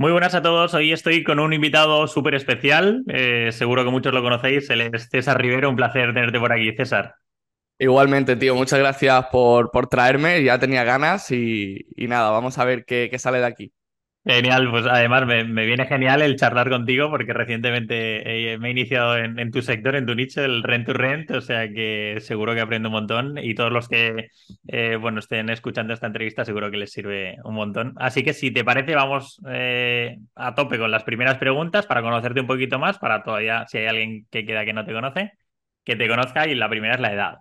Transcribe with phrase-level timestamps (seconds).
[0.00, 0.72] Muy buenas a todos.
[0.72, 3.04] Hoy estoy con un invitado súper especial.
[3.06, 4.70] Eh, seguro que muchos lo conocéis.
[4.70, 5.68] Él es César Rivero.
[5.68, 7.16] Un placer tenerte por aquí, César.
[7.78, 8.54] Igualmente, tío.
[8.54, 10.42] Muchas gracias por, por traerme.
[10.42, 13.74] Ya tenía ganas y, y nada, vamos a ver qué, qué sale de aquí.
[14.22, 19.16] Genial, pues además me, viene genial el charlar contigo porque recientemente eh, me he iniciado
[19.16, 22.60] en, tu sector, en tu nicho, el rent to rent, o sea que seguro que
[22.60, 24.28] aprendo un montón y todos los que
[24.68, 27.94] eh, bueno estén escuchando esta entrevista seguro que les sirve un montón.
[27.96, 32.40] Así que si te parece vamos eh, a tope con las primeras preguntas para conocerte
[32.42, 35.32] un poquito más, para todavía si hay alguien que queda que no te conoce,
[35.82, 37.34] que te conozca y la primera es la edad.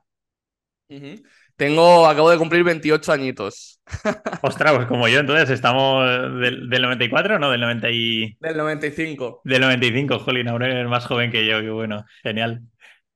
[1.60, 3.82] Tengo, acabo de cumplir 28 añitos.
[4.44, 6.06] Ostras, pues como yo, entonces estamos
[6.40, 7.52] del, 94, ¿no?
[7.52, 9.42] Del 90 Del 95.
[9.44, 12.62] Del 95, jolín, aún eres más joven que yo, qué bueno, genial.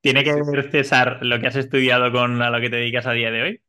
[0.02, 3.14] ¿Tiene que ver, César, lo que has estudiado con a lo que te dedicas a
[3.14, 3.62] día de hoy?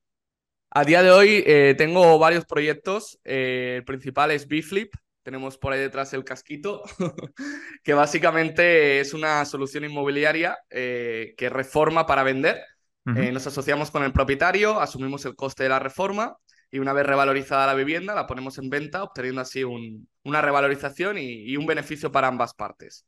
[0.71, 3.21] A día de hoy eh, tengo varios proyectos.
[3.23, 4.93] Eh, el principal es B-Flip.
[5.23, 6.83] Tenemos por ahí detrás el casquito,
[7.85, 12.61] que básicamente es una solución inmobiliaria eh, que reforma para vender
[13.07, 16.37] eh, nos asociamos con el propietario, asumimos el coste de la reforma
[16.71, 21.57] y una vez revalorizada la vivienda la ponemos en venta, obteniendo así una revalorización y,
[21.57, 23.07] un beneficio para ambas partes.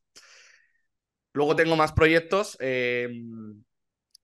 [1.32, 2.56] Luego tengo más proyectos.
[2.60, 3.08] Eh,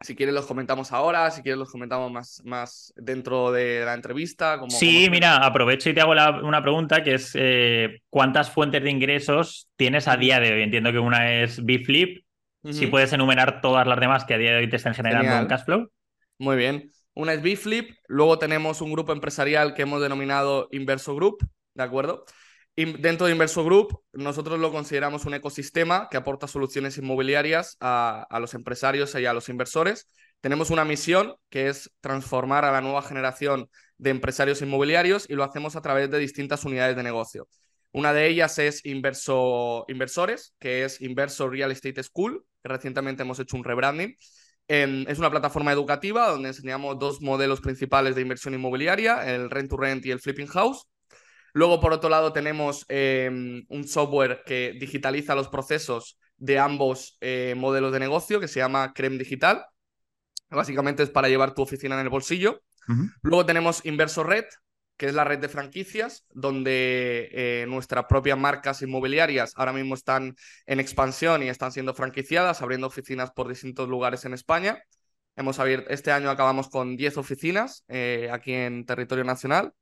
[0.02, 4.60] si quieres los comentamos ahora, si quieres los comentamos más, más dentro de la entrevista.
[4.68, 9.68] sí, mira, aprovecho y te hago una pregunta que es eh, ¿cuántas fuentes de ingresos
[9.76, 10.62] tienes a día de hoy?
[10.62, 12.24] Entiendo que una es BFlip,
[12.70, 15.46] si puedes enumerar todas las demás que a día de hoy te estén generando un
[15.46, 15.90] cash flow.
[16.38, 16.90] Muy bien.
[17.14, 22.24] Una es BFlip, luego tenemos un grupo empresarial que hemos denominado Inverso Group, ¿de acuerdo?
[22.74, 28.40] Dentro de Inverso Group, nosotros lo consideramos un ecosistema que aporta soluciones inmobiliarias a, a
[28.40, 30.06] los empresarios y a los inversores.
[30.40, 35.44] Tenemos una misión que es transformar a la nueva generación de empresarios inmobiliarios y lo
[35.44, 37.46] hacemos a través de distintas unidades de negocio.
[37.92, 43.38] Una de ellas es Inverso Inversores, que es Inverso Real Estate School, que recientemente hemos
[43.38, 44.16] hecho un rebranding.
[44.66, 49.76] es una plataforma educativa donde enseñamos dos modelos principales de inversión inmobiliaria, el rent to
[49.76, 50.86] rent y el flipping house.
[51.52, 57.54] Luego, por otro lado, tenemos em, un software que digitaliza los procesos de ambos eh,
[57.56, 59.66] modelos de negocio, que se llama Creme Digital.
[60.48, 62.62] Básicamente es para llevar tu oficina en el bolsillo.
[63.22, 64.44] Luego tenemos Inverso Red,
[65.02, 70.36] que es la red de franquicias, donde eh, nuestras propias marcas inmobiliarias ahora mismo están
[70.64, 74.80] en expansión y están siendo franquiciadas, abriendo oficinas por distintos lugares en España.
[75.34, 79.72] Hemos abierto, este año acabamos con 10 oficinas eh, aquí en territorio nacional.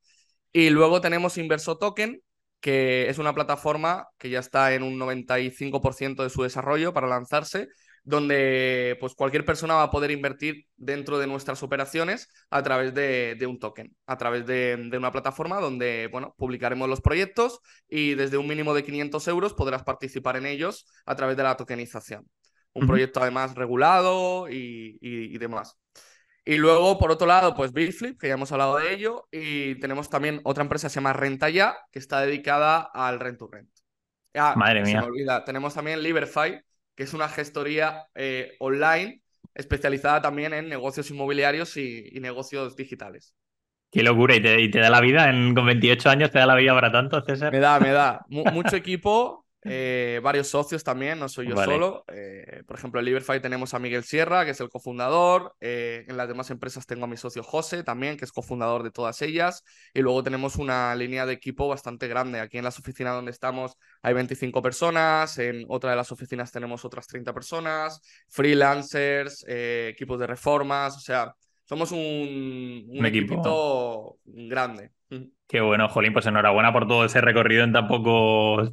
[0.51, 2.23] Y luego tenemos Inverso Token,
[2.59, 7.67] que es una plataforma que ya está en un 95% de su desarrollo para lanzarse,
[8.03, 13.37] donde pues cualquier persona va a poder invertir dentro de nuestras operaciones a través de,
[13.47, 18.47] un token, a través de, una plataforma donde bueno, publicaremos los proyectos y desde un
[18.47, 22.27] mínimo de 500 euros podrás participar en ellos a través de la tokenización.
[22.73, 25.77] Un proyecto además regulado y, demás.
[26.45, 30.09] Y luego, por otro lado, pues Bitflip, que ya hemos hablado de ello, y tenemos
[30.09, 33.69] también otra empresa que se llama Renta Ya, que está dedicada al rent to rent.
[34.33, 34.93] Ah, Madre mía.
[34.93, 35.43] Se me olvida.
[35.43, 36.61] Tenemos también Liberfy,
[37.01, 39.23] que es una gestoría eh, online
[39.55, 43.35] especializada también en negocios inmobiliarios y, negocios digitales.
[43.91, 46.75] Qué locura, ¿Y te, da la vida, en, con 28 años te da la vida
[46.75, 47.51] para tanto, César.
[47.51, 48.23] Me da, me da.
[48.29, 52.03] mucho equipo, eh, varios socios también, no soy yo solo.
[52.07, 55.55] Eh, por ejemplo, en Liberfy tenemos a Miguel Sierra, que es el cofundador.
[55.59, 58.91] Eh, en las demás empresas tengo a mi socio José también, que es cofundador de
[58.91, 59.63] todas ellas.
[59.93, 62.39] Y luego tenemos una línea de equipo bastante grande.
[62.39, 66.83] Aquí en las oficinas donde estamos hay 25 personas, en otra de las oficinas tenemos
[66.83, 71.35] otras 30 personas, freelancers, equipos de reformas, o sea,
[71.71, 74.91] somos un, un, equipo grande.
[75.47, 77.87] Qué bueno, Jolín, pues enhorabuena por todo ese recorrido en tan,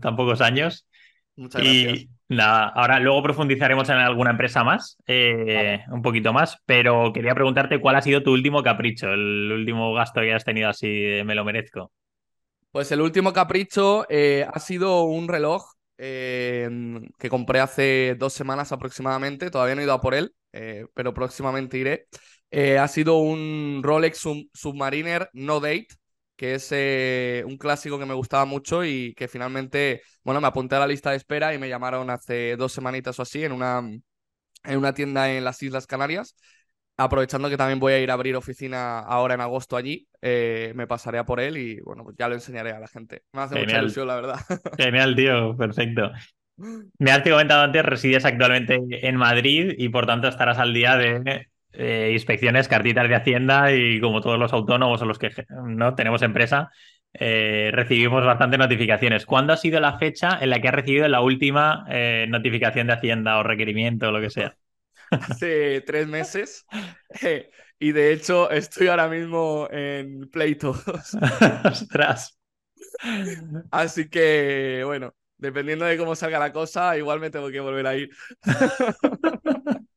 [0.00, 0.84] tan pocos años.
[1.36, 1.96] Muchas gracias.
[1.96, 7.36] Y nada, ahora luego profundizaremos en alguna empresa más, eh, un poquito más, pero quería
[7.36, 11.36] preguntarte cuál ha sido tu último capricho, el último gasto que has tenido así me
[11.36, 11.92] lo merezco.
[12.72, 15.62] Pues el último capricho eh, ha sido un reloj
[15.98, 16.68] eh,
[17.16, 20.34] que compré hace dos semanas aproximadamente, todavía no he ido a por él,
[20.94, 22.08] pero próximamente iré.
[22.50, 25.88] Ha sido un Rolex Submariner No Date
[26.38, 30.76] que es eh, un clásico que me gustaba mucho y que finalmente, bueno, me apunté
[30.76, 33.80] a la lista de espera y me llamaron hace dos semanitas o así en una,
[33.80, 36.36] en una tienda en las Islas Canarias.
[36.96, 40.86] Aprovechando que también voy a ir a abrir oficina ahora en agosto allí, eh, me
[40.86, 43.22] pasaré a por él y bueno, pues ya lo enseñaré a la gente.
[43.32, 44.38] Me hace mucha ilusión, la verdad.
[44.78, 46.12] Genial, tío, perfecto.
[46.56, 51.48] Me has comentado antes, resides actualmente en Madrid y por tanto estarás al día de
[51.72, 55.30] eh, inspecciones, cartitas de Hacienda y como todos los autónomos o los que
[55.64, 56.70] no tenemos empresa,
[57.12, 59.26] eh, recibimos bastantes notificaciones.
[59.26, 62.94] ¿Cuándo ha sido la fecha en la que has recibido la última eh, notificación de
[62.94, 64.56] Hacienda o requerimiento o lo que sea?
[65.10, 66.66] Hace tres meses.
[67.80, 70.84] Y de hecho estoy ahora mismo en pleitos.
[71.64, 72.36] Ostras.
[73.70, 77.96] Así que, bueno, dependiendo de cómo salga la cosa, igual me tengo que volver a
[77.96, 78.10] ir.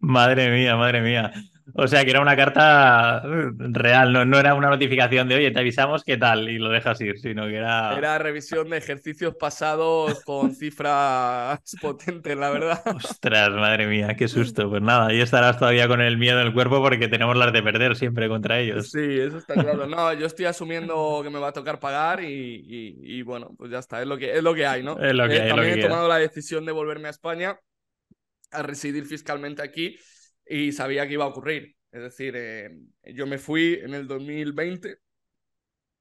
[0.00, 1.32] Madre mía, madre mía.
[1.76, 5.50] O sea que era una carta eh, real, no, no era una notificación de oye,
[5.50, 7.96] te avisamos qué tal y lo dejas ir, sino que era.
[7.96, 12.82] Era revisión de ejercicios pasados con cifras potentes, la verdad.
[12.84, 14.68] Ostras, madre mía, qué susto.
[14.68, 17.62] Pues nada, ahí estarás todavía con el miedo en el cuerpo porque tenemos las de
[17.62, 18.90] perder siempre contra ellos.
[18.90, 19.86] Sí, eso está claro.
[19.86, 22.62] No, yo estoy asumiendo que me va a tocar pagar y,
[23.00, 24.98] y, bueno, pues ya está, es lo que, es lo que hay, ¿no?
[24.98, 27.10] Es lo que Eh, hay, lo también que he tomado la decisión de volverme a
[27.10, 27.58] España
[28.50, 29.96] a residir fiscalmente aquí
[30.46, 31.74] y sabía que iba a ocurrir.
[31.90, 32.70] Es decir, eh,
[33.14, 34.98] yo me fui en el 2020,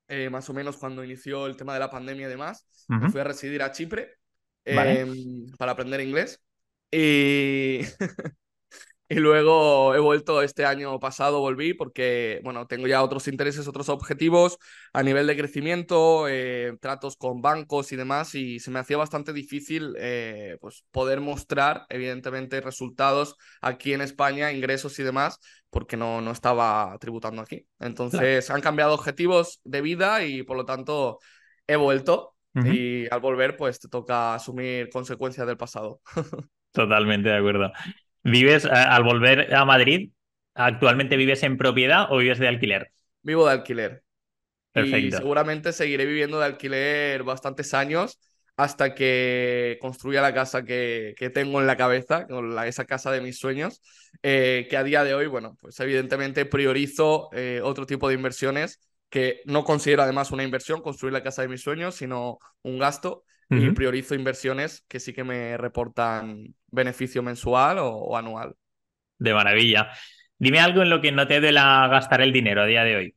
[0.07, 2.67] eh, más o menos cuando inició el tema de la pandemia y demás.
[2.87, 4.17] Me fui a residir a Chipre
[4.65, 5.05] eh, Vale.
[5.57, 6.41] para aprender inglés.
[6.91, 7.81] Y,
[9.13, 13.87] y luego he vuelto este año pasado, volví porque, bueno, tengo ya otros intereses, otros
[13.89, 14.57] objetivos
[14.91, 19.31] a nivel de crecimiento, eh, tratos con bancos y demás, y se me hacía bastante
[19.31, 25.39] difícil eh, pues poder mostrar, evidentemente, resultados aquí en España, ingresos y demás,
[25.69, 27.67] porque no, no estaba tributando aquí.
[27.79, 31.19] Entonces han cambiado objetivos de vida y por lo tanto
[31.67, 32.31] he vuelto.
[32.55, 36.01] Y al volver, pues te toca asumir consecuencias del pasado.
[36.71, 37.71] Totalmente de acuerdo.
[38.23, 40.11] ¿Vives, a- al volver a Madrid,
[40.55, 42.91] actualmente vives en propiedad o vives de alquiler?
[43.21, 44.03] Vivo de alquiler.
[44.75, 45.11] Y Perfecto.
[45.11, 48.19] seguramente seguiré viviendo de alquiler bastantes años
[48.57, 53.21] hasta que construya la casa que, que tengo en la cabeza, la- esa casa de
[53.21, 53.81] mis sueños,
[54.23, 58.79] eh, que a día de hoy, bueno, pues evidentemente priorizo eh, otro tipo de inversiones
[59.09, 63.25] que no considero además una inversión, construir la casa de mis sueños, sino un gasto.
[63.59, 68.55] Y priorizo inversiones que sí que me reportan beneficio mensual o, o anual.
[69.17, 69.89] De maravilla.
[70.37, 73.15] Dime algo en lo que no te duela gastar el dinero a día de hoy.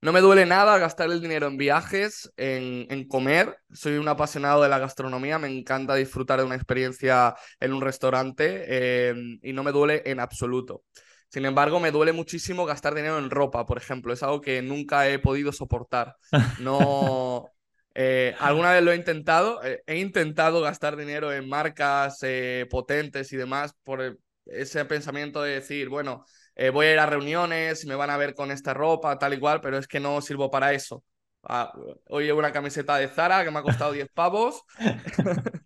[0.00, 3.56] No me duele nada gastar el dinero en viajes, en, en comer.
[3.72, 8.64] Soy un apasionado de la gastronomía, me encanta disfrutar de una experiencia en un restaurante
[8.66, 10.82] eh, y no me duele en absoluto.
[11.30, 14.12] Sin embargo, me duele muchísimo gastar dinero en ropa, por ejemplo.
[14.12, 16.16] Es algo que nunca he podido soportar.
[16.60, 17.53] No.
[17.94, 19.62] Eh, alguna vez lo he intentado.
[19.64, 25.52] eh, he intentado gastar dinero en marcas eh, potentes y demás por ese pensamiento de
[25.54, 26.24] decir, bueno,
[26.72, 29.60] voy a ir a reuniones, me van a ver con esta ropa, tal y cual,
[29.60, 31.02] pero es que no sirvo para eso.
[31.42, 31.72] Ah,
[32.08, 34.62] hoy llevo una camiseta de Zara que me ha costado 10 pavos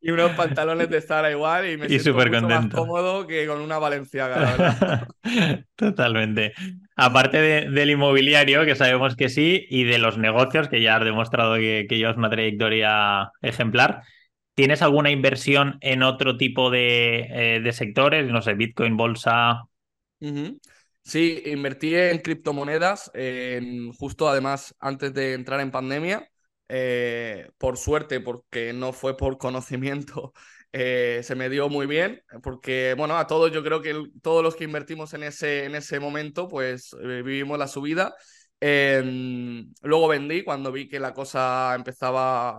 [0.00, 3.60] y unos pantalones de Zara igual y me Y siento mucho más cómodo que con
[3.60, 4.76] una Valenciaga, la verdad.
[5.76, 6.54] Totalmente.
[6.96, 11.04] Aparte de- del inmobiliario, que sabemos que sí, y de los negocios, que ya has
[11.04, 14.02] demostrado que, que llevas una trayectoria ejemplar,
[14.54, 18.26] ¿tienes alguna inversión en otro tipo de, eh, sectores?
[18.30, 19.64] No sé, Bitcoin, bolsa.
[21.02, 23.10] Sí, invertí en criptomonedas,
[23.98, 26.28] justo además antes de entrar en pandemia.
[26.68, 30.32] Eh, por suerte, porque no fue por conocimiento,
[30.78, 34.42] eh, se me dio muy bien, porque bueno, a todos yo creo que el- todos
[34.42, 38.14] los que invertimos en ese, en ese momento, pues eh, vivimos la subida.
[38.60, 42.50] Em, luego vendí cuando vi que la cosa empezaba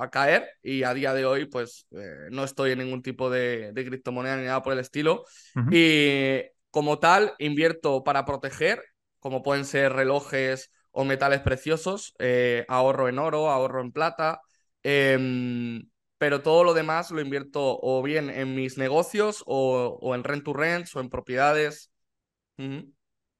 [0.00, 3.28] a, a caer y a día de hoy pues eh, no estoy en ningún tipo
[3.28, 5.24] de, de criptomoneda ni nada por el estilo.
[5.68, 8.82] Y como tal, invierto para proteger,
[9.18, 14.40] como pueden ser relojes o metales preciosos, eh, ahorro en oro, ahorro en plata,
[14.82, 15.82] em,
[16.22, 20.52] pero todo lo demás lo invierto o bien en mis negocios o, en rent to
[20.52, 21.90] rents o en propiedades.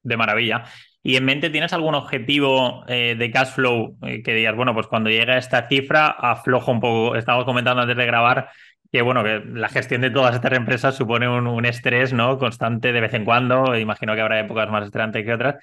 [0.02, 0.64] De maravilla.
[1.00, 4.88] ¿Y en mente tienes algún objetivo eh, de cash flow eh, que digas, bueno, pues
[4.88, 7.14] cuando llegue a esta cifra, aflojo un poco?
[7.14, 8.50] Estábamos comentando antes de grabar
[8.90, 12.36] que, bueno, que la gestión de todas estas empresas supone un, un estrés, ¿no?
[12.36, 13.76] Constante de vez en cuando.
[13.76, 15.54] Imagino que habrá épocas más estresantes que otras.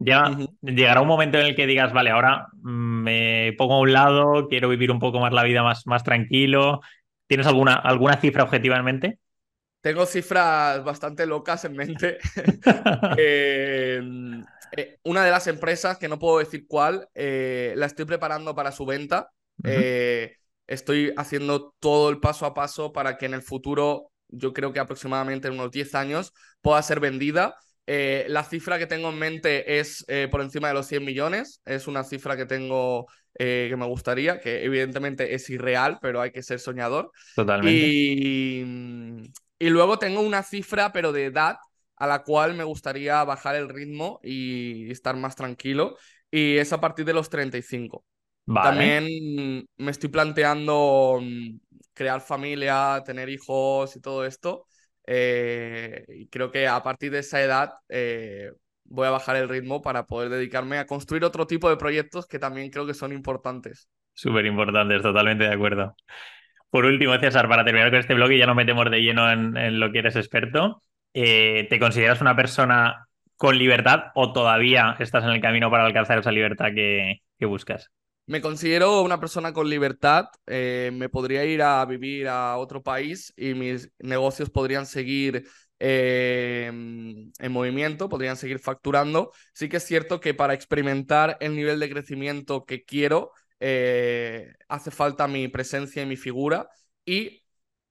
[0.00, 3.92] Ya llegará un momento en el que digas, vale, ahora mm, me pongo a un
[3.92, 6.80] lado, quiero vivir un poco más la vida más, más tranquilo.
[7.26, 9.18] ¿Tienes alguna, alguna cifra objetiva en mente?
[9.80, 12.18] Tengo cifras bastante locas en mente.
[13.18, 14.00] Eh,
[14.76, 18.72] eh, una de las empresas, que no puedo decir cuál, eh, la estoy preparando para
[18.72, 19.30] su venta.
[20.66, 24.80] Estoy haciendo todo el paso a paso para que en el futuro, yo creo que
[24.80, 27.56] aproximadamente en unos 10 años, pueda ser vendida.
[27.90, 31.62] Eh, la cifra que tengo en mente es eh, por encima de los 100 millones.
[31.64, 33.06] Es una cifra que tengo
[33.38, 37.10] eh, que me gustaría, que evidentemente es irreal, pero hay que ser soñador.
[37.34, 37.86] Totalmente.
[37.86, 38.62] Y,
[39.58, 41.56] y luego tengo una cifra, pero de edad,
[41.96, 45.96] a la cual me gustaría bajar el ritmo y estar más tranquilo.
[46.30, 48.04] y es a partir de los 35.
[48.44, 51.56] También me estoy planteando mm,
[51.94, 54.66] crear familia, tener hijos y todo esto.
[55.10, 58.52] Eh, creo que a partir de esa edad eh,
[58.84, 62.38] voy a bajar el ritmo para poder dedicarme a construir otro tipo de proyectos que
[62.38, 63.88] también creo que son importantes.
[64.12, 65.96] Súper importantes, totalmente de acuerdo.
[66.68, 69.80] Por último, César, para terminar con este blog y ya nos metemos de lleno en,
[69.80, 70.82] lo que eres experto,
[71.14, 76.18] eh, ¿te consideras una persona con libertad o todavía estás en el camino para alcanzar
[76.18, 77.90] esa libertad que, buscas?
[78.28, 80.26] Me considero una persona con libertad.
[80.46, 86.66] Eh, me podría ir a vivir a otro país y mis negocios podrían seguir eh,
[86.66, 89.32] en movimiento, podrían seguir facturando.
[89.54, 94.90] Sí que es cierto que para experimentar el nivel de crecimiento que quiero, eh, hace
[94.90, 96.68] falta mi presencia y mi figura
[97.06, 97.44] y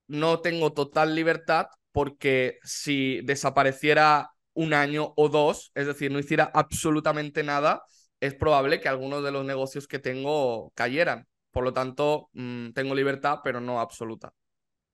[0.08, 6.51] no tengo total libertad porque si desapareciera un año o dos, es decir, no hiciera
[6.53, 7.82] absolutamente nada,
[8.20, 11.28] es probable que algunos de los negocios que tengo cayeran.
[11.52, 14.32] Por lo tanto, mm, tengo libertad, pero no absoluta.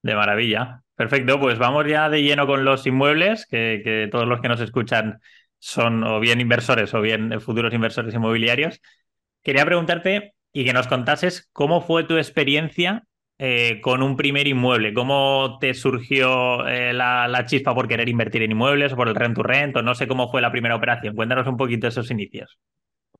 [0.02, 0.82] De maravilla.
[0.94, 5.20] Perfecto, pues vamos ya de lleno con los inmuebles, que, todos los que nos escuchan
[5.58, 8.80] son o bien inversores o bien futuros inversores inmobiliarios.
[9.42, 13.04] Quería preguntarte y que nos contases cómo fue tu experiencia
[13.38, 14.94] eh, con un primer inmueble.
[14.94, 19.36] ¿Cómo te surgió eh, la, chispa por querer invertir en inmuebles o por el rent
[19.36, 19.76] to rent?
[19.76, 21.16] O no sé cómo fue la primera operación.
[21.16, 22.58] Cuéntanos un poquito esos inicios.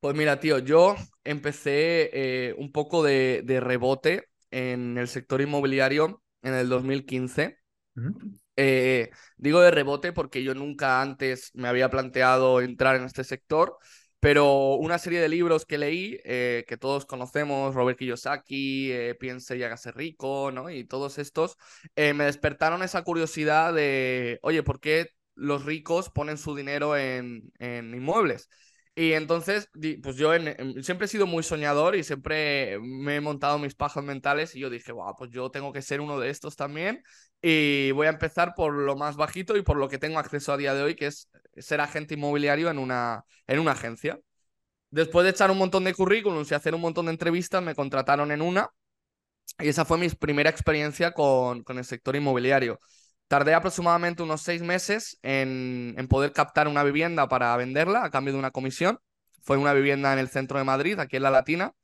[0.05, 6.53] Pues mira, tío, yo empecé eh, un poco de, rebote en el sector inmobiliario en
[6.53, 7.57] el 2015.
[9.39, 13.79] digo de rebote porque yo nunca antes me había planteado entrar en este sector
[14.21, 19.57] pero una serie de libros que leí, eh, que todos conocemos, Robert Kiyosaki, eh, Piense
[19.57, 20.69] y hágase rico, ¿no?
[20.71, 21.57] Y todos estos,
[21.97, 27.53] eh, me despertaron esa curiosidad de, oye, ¿por qué los ricos ponen su dinero en,
[27.59, 28.51] en inmuebles?
[28.97, 29.69] Y entonces,
[30.03, 30.31] pues yo
[30.83, 34.71] siempre he sido muy soñador y siempre me he montado mis pajas mentales y yo
[34.71, 37.03] dije, wow, pues yo tengo que ser uno de estos también
[37.43, 40.57] y voy a empezar por lo más bajito y por lo que tengo acceso a
[40.57, 44.21] día de hoy, que es ser agente inmobiliario en una, en una agencia.
[44.91, 48.31] Después de echar un montón de currículums y hacer un montón de entrevistas, me contrataron
[48.31, 48.71] en una
[49.59, 52.79] y esa fue mi primera experiencia con, con el sector inmobiliario.
[53.29, 58.33] Tardé aproximadamente unos seis meses en, en, poder captar una vivienda para venderla a cambio
[58.33, 58.99] de una comisión.
[59.43, 61.75] Fue una vivienda en el centro de Madrid, aquí en La Latina.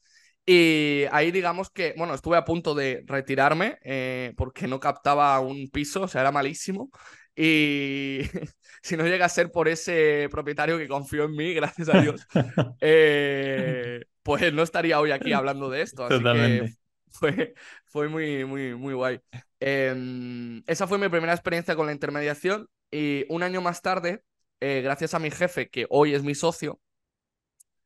[0.47, 5.69] Y ahí digamos que, bueno, estuve a punto de retirarme eh, porque no captaba un
[5.69, 6.91] piso, o sea, era malísimo.
[7.37, 8.21] Y
[8.83, 12.27] si no llega a ser por ese propietario que confió en mí, gracias a Dios,
[12.81, 16.05] eh, pues no estaría hoy aquí hablando de esto.
[16.05, 16.75] Así que
[17.11, 17.55] fue,
[17.87, 19.21] fue muy, muy, muy guay.
[19.61, 24.25] Em, esa fue mi primera experiencia con la intermediación y un año más tarde,
[24.61, 26.81] eh, gracias a mi jefe, que hoy es mi socio,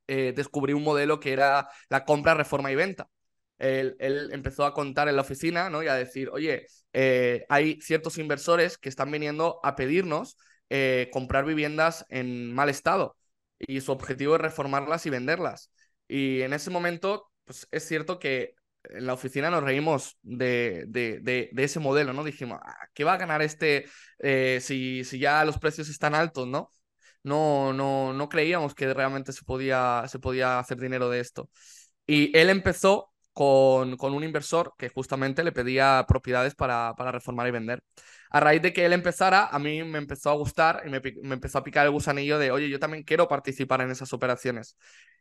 [0.06, 3.08] eh, descubrí un modelo que era la compra, reforma y venta.
[3.58, 3.96] Él,
[4.32, 5.82] empezó a contar en la oficina ¿no?
[5.82, 10.36] y a decir, oye, eh, hay ciertos inversores que están viniendo a pedirnos
[11.12, 13.16] comprar viviendas en mal estado
[13.60, 15.70] y su objetivo es reformarlas y venderlas.
[16.08, 18.54] Y en ese momento, pues es cierto que
[18.90, 22.24] en la oficina nos reímos de, de, ese modelo, ¿no?
[22.24, 23.86] Dijimos, ah, ¿qué va a ganar este
[24.60, 26.70] si, si ya los precios están altos, ¿no?
[27.24, 31.50] no, no, no creíamos que realmente se podía, se podía hacer dinero de esto.
[32.06, 37.48] Y él empezó con, con, un inversor que justamente le pedía propiedades para, para, reformar
[37.48, 37.82] y vender.
[38.30, 41.34] A raíz de que él empezara, a mí me empezó a gustar y me, me,
[41.34, 44.76] empezó a picar el gusanillo de, oye, yo también quiero participar en esas operaciones.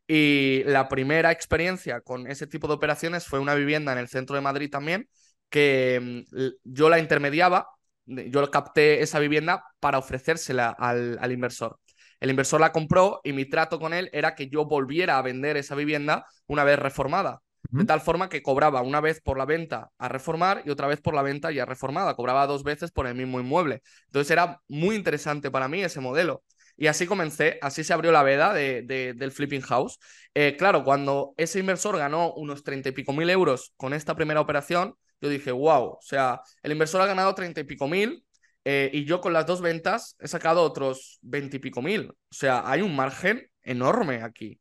[0.07, 4.35] Y la primera experiencia con ese tipo de operaciones fue una vivienda en el centro
[4.35, 5.07] de Madrid también,
[5.49, 7.69] que mm, yo la intermediaba,
[8.05, 11.79] yo capté esa vivienda para ofrecérsela al, al inversor.
[12.19, 15.57] El inversor la compró y mi trato con él era que yo volviera a vender
[15.57, 17.41] esa vivienda una vez reformada.
[17.69, 21.01] De tal forma que cobraba una vez por la venta a reformar y otra vez
[21.01, 22.13] por la venta ya reformada.
[22.15, 23.81] Cobraba dos veces por el mismo inmueble.
[24.05, 26.43] Entonces era muy interesante para mí ese modelo.
[26.75, 29.99] Y así comencé, así se abrió la veda de, del flipping house.
[30.33, 34.41] Eh, claro, cuando ese inversor ganó unos treinta y pico mil euros con esta primera
[34.41, 38.25] operación, yo dije, wow, o sea, el inversor ha ganado treinta y pico mil,
[38.65, 42.09] eh, y yo con las dos ventas he sacado otros veintipico mil.
[42.09, 44.59] O sea, hay un margen enorme aquí.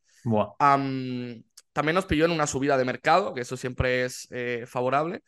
[1.73, 5.23] también nos pilló en una subida de mercado, que eso siempre es eh, favorable.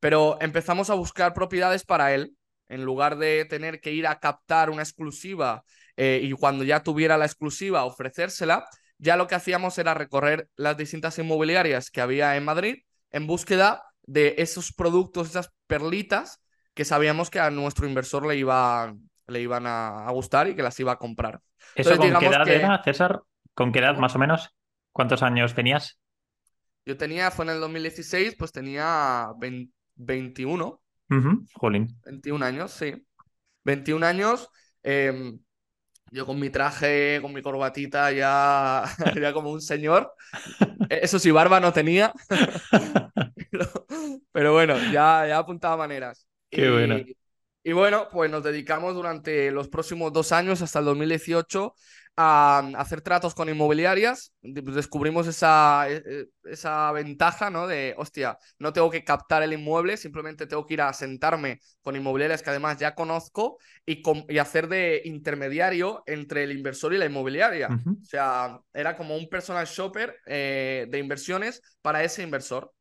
[0.00, 2.34] Pero empezamos a buscar propiedades para él.
[2.68, 5.64] En lugar de tener que ir a captar una exclusiva
[6.02, 8.64] eh, y cuando ya tuviera la exclusiva ofrecérsela,
[8.96, 13.82] ya lo que hacíamos era recorrer las distintas inmobiliarias que había en Madrid en búsqueda
[14.04, 16.42] de esos productos, esas perlitas
[16.72, 18.94] que sabíamos que a nuestro inversor le, iba,
[19.26, 21.42] le iban a, gustar y que las iba a comprar.
[21.74, 23.20] ¿Eso con qué edad era, César?
[23.52, 24.56] ¿Con qué edad más o menos?
[24.92, 26.00] ¿Cuántos años tenías?
[26.86, 29.28] Yo tenía, fue en el 2016, pues tenía
[29.96, 30.80] 21.
[31.52, 31.88] Jolín.
[32.06, 33.06] 21 años, sí.
[33.64, 34.48] 21 años.
[34.82, 35.38] Em,
[36.10, 38.84] yo con mi traje, con mi corbatita, ya,
[39.20, 40.12] ya como un señor.
[40.88, 42.12] Eso sí, barba no tenía.
[44.32, 46.26] pero, bueno, ya, ya apuntaba maneras.
[46.50, 46.98] Qué bueno.
[47.62, 51.74] Y bueno, pues nos dedicamos durante los próximos dos años, hasta el 2018,
[52.16, 54.34] a hacer tratos con inmobiliarias.
[54.42, 57.66] Descubrimos esa, e, e, esa ventaja, ¿no?
[57.66, 61.96] De, hostia, no tengo que captar el inmueble, simplemente tengo que ir a sentarme con
[61.96, 67.06] inmobiliarias que además ya conozco y, y hacer de intermediario entre el inversor y la
[67.06, 67.68] inmobiliaria.
[67.68, 72.72] O sea, era como un personal shopper eh, de inversiones para ese inversor.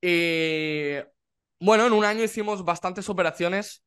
[0.00, 0.94] Y
[1.58, 3.82] bueno, en un año hicimos bastantes operaciones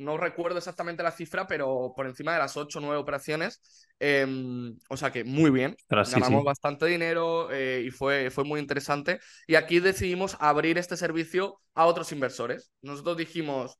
[0.00, 3.60] no recuerdo exactamente la cifra, pero por encima de las 8 o 9 operaciones.
[4.02, 5.76] Em, o sea que muy bien.
[6.20, 9.20] Ganamos bastante dinero eh, y fue, fue muy interesante.
[9.46, 12.72] Y aquí decidimos abrir este servicio a otros inversores.
[12.80, 13.78] Nosotros dijimos,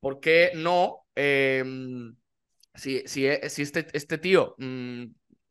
[0.00, 1.04] ¿por qué no?
[1.14, 2.16] Em,
[2.74, 5.04] si, si, si, este, este tío mm,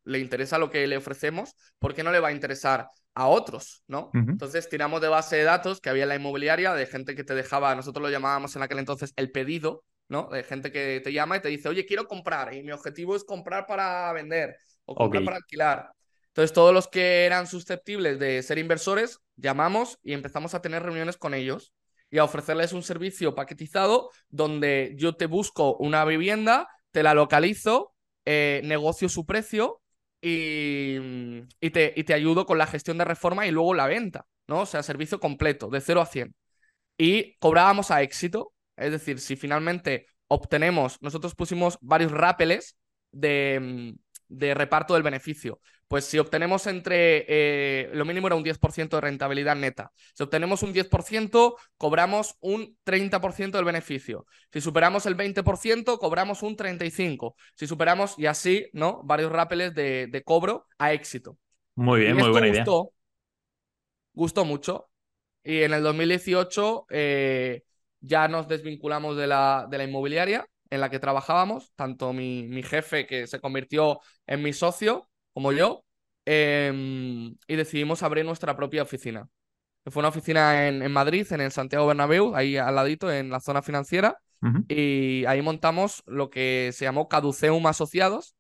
[0.05, 3.83] le interesa lo que le ofrecemos, ¿por qué no le va a interesar a otros,
[3.87, 4.11] ¿no?
[4.13, 7.33] Entonces tiramos de base de datos que había en la inmobiliaria, de gente que te
[7.33, 10.29] dejaba, nosotros lo llamábamos en aquel entonces el pedido, ¿no?
[10.29, 13.23] De gente que te llama y te dice, oye, quiero comprar y mi objetivo es
[13.23, 15.91] comprar para vender o comprar para alquilar.
[16.27, 21.17] Entonces, todos los que eran susceptibles de ser inversores, llamamos y empezamos a tener reuniones
[21.17, 21.73] con ellos
[22.09, 27.93] y a ofrecerles un servicio paquetizado donde yo te busco una vivienda, te la localizo,
[28.25, 29.81] eh, negocio su precio
[30.21, 30.97] y,
[31.59, 34.61] y, te, y te ayudo con la gestión de reforma y luego la venta, ¿no?
[34.61, 36.35] O sea, servicio completo, de 0 a 100.
[36.97, 42.77] Y cobrábamos a éxito, es decir, si finalmente obtenemos, nosotros pusimos varios rápeles
[43.11, 43.95] de,
[44.27, 45.59] de reparto del beneficio.
[45.87, 49.91] Pues si obtenemos entre, eh, lo mínimo era un 10% de rentabilidad neta.
[50.13, 54.25] Si obtenemos un 10%, cobramos un 30% del beneficio.
[54.51, 57.35] Si superamos el 20%, cobramos un 35%.
[57.55, 59.01] Si superamos, y así, ¿no?
[59.05, 61.37] Varios rápeles de, de cobro a éxito.
[61.75, 62.65] Muy bien, muy buena gustó, idea.
[64.13, 64.89] Gustó mucho.
[65.41, 67.63] Y en el 2018 eh,
[68.01, 72.63] ya nos desvinculamos de la, de la inmobiliaria en la que trabajábamos, tanto mi, mi,
[72.63, 75.83] jefe que se convirtió en mi socio como yo,
[76.25, 79.27] em, y decidimos abrir nuestra propia oficina.
[79.85, 83.39] Fue una oficina en, en, Madrid, en el Santiago Bernabéu, ahí al ladito, en la
[83.39, 84.17] zona financiera,
[84.67, 88.35] y ahí montamos lo que se llamó Caduceum Asociados,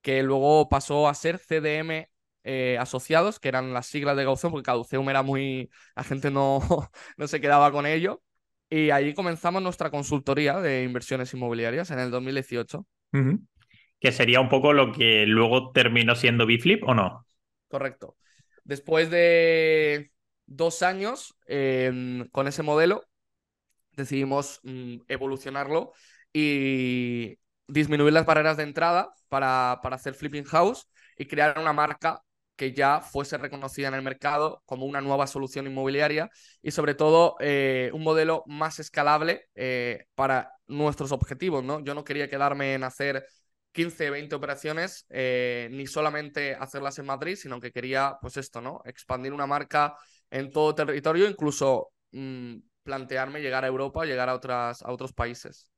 [0.00, 2.08] que luego pasó a ser CDM
[2.44, 5.68] eh, asociados, que eran las siglas de Caduceum, porque Caduceum era muy...
[5.96, 6.60] la gente no,
[7.16, 8.22] no se quedaba con ello.
[8.68, 12.86] Y ahí comenzamos nuestra consultoría de inversiones inmobiliarias en el 2018.
[14.00, 17.26] Que sería un poco lo que luego terminó siendo Biflip, ¿o no?
[17.68, 18.16] Correcto.
[18.64, 20.10] Después de
[20.46, 23.04] dos años em, con ese modelo,
[23.92, 25.92] decidimos mm, evolucionarlo
[26.32, 32.22] y disminuir las barreras de entrada para, para hacer flipping house y crear una marca
[32.56, 36.30] que ya fuese reconocida en el mercado como una nueva solución inmobiliaria
[36.62, 41.62] y sobre todo eh, un modelo más escalable eh, para nuestros objetivos.
[41.62, 41.84] ¿no?
[41.84, 43.26] Yo no quería quedarme en hacer
[43.72, 48.80] 15, 20 operaciones, eh, ni solamente hacerlas en Madrid, sino que quería, pues esto, ¿no?
[48.86, 49.94] Expandir una marca
[50.30, 55.70] en todo territorio, incluso mm, plantearme llegar a Europa, llegar a, otras, a otros países.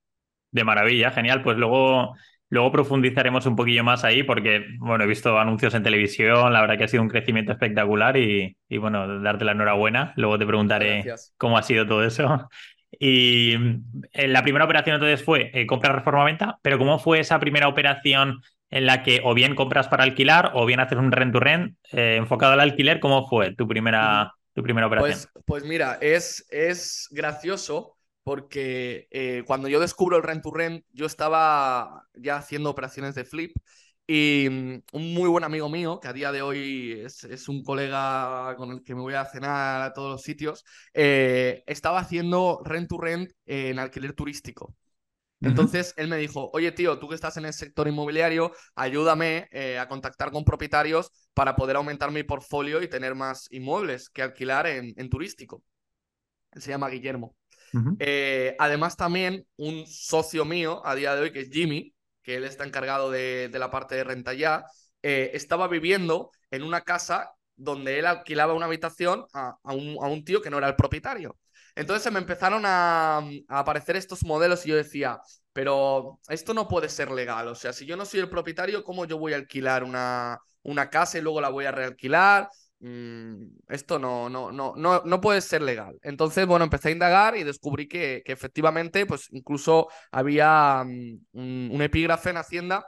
[0.53, 1.43] De maravilla, genial.
[1.43, 2.15] Pues luego
[2.51, 6.79] Luego profundizaremos un poquillo más ahí porque, bueno, he visto anuncios en televisión, la verdad
[6.79, 10.15] que ha sido un crecimiento espectacular y, bueno, darte la enhorabuena.
[10.17, 11.05] Luego te preguntaré
[11.37, 12.49] cómo ha sido todo eso.
[12.99, 13.55] Y
[14.13, 17.69] eh, la primera operación entonces fue eh, compra, reforma, venta, pero ¿cómo fue esa primera
[17.69, 21.39] operación en la que o bien compras para alquilar o bien haces un rent to
[21.39, 22.99] rent eh, enfocado al alquiler?
[22.99, 25.19] ¿Cómo fue tu primera, tu primera operación?
[25.35, 27.98] Pues, pues mira, es, es gracioso
[28.29, 33.25] porque eh, cuando yo descubro el rent to rent, yo estaba ya haciendo operaciones de
[33.25, 33.57] flip
[34.07, 38.55] y mm, un muy buen amigo mío, que a día de hoy es, un colega
[38.59, 40.63] con el que me voy a cenar a todos los sitios,
[40.93, 44.75] eh, estaba haciendo rent to rent en alquiler turístico.
[45.41, 49.79] Entonces él me dijo, oye tío, tú que estás en el sector inmobiliario, ayúdame eh,
[49.79, 54.67] a contactar con propietarios para poder aumentar mi portfolio y tener más inmuebles que alquilar
[54.67, 55.63] en, en turístico.
[56.53, 57.35] Él se llama Guillermo.
[57.99, 62.45] Eh, además, también un socio mío a día de hoy, que es Jimmy, que él
[62.45, 64.65] está encargado de, la parte de renta ya,
[65.03, 70.25] eh, estaba viviendo en una casa donde él alquilaba una habitación a, un, a un
[70.25, 71.37] tío que no era el propietario.
[71.79, 75.21] Entonces se me empezaron a, aparecer estos modelos y yo decía,
[75.53, 77.47] pero esto no puede ser legal.
[77.47, 80.91] O sea, si yo no soy el propietario, ¿cómo yo voy a alquilar una, una
[80.91, 82.49] casa y luego la voy a realquilar?
[82.81, 85.99] Mm, esto no, no, no, no, no puede ser legal.
[86.03, 92.31] Entonces, bueno, empecé a indagar y descubrí que, efectivamente, pues incluso había mm, un, epígrafe
[92.31, 92.87] en Hacienda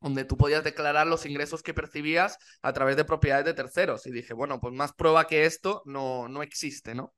[0.00, 4.06] donde tú podías declarar los ingresos que percibías a través de propiedades de terceros.
[4.06, 7.14] Y dije, bueno, pues más prueba que esto no, no existe, ¿no?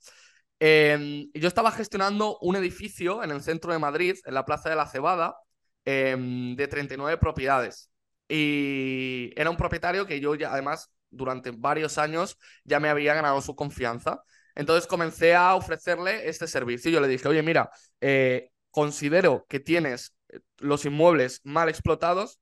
[0.60, 4.76] Em, yo estaba gestionando un edificio en el centro de Madrid, en la Plaza de
[4.76, 5.36] la Cebada,
[5.84, 7.90] em, de 39 propiedades.
[8.28, 13.40] Y era un propietario que yo ya, además, durante varios años ya me había ganado
[13.40, 14.22] su confianza.
[14.54, 16.90] Entonces comencé a ofrecerle este servicio.
[16.90, 22.40] Yo le dije, oye, mira, eh, considero que tienes eh, los inmuebles mal explotados,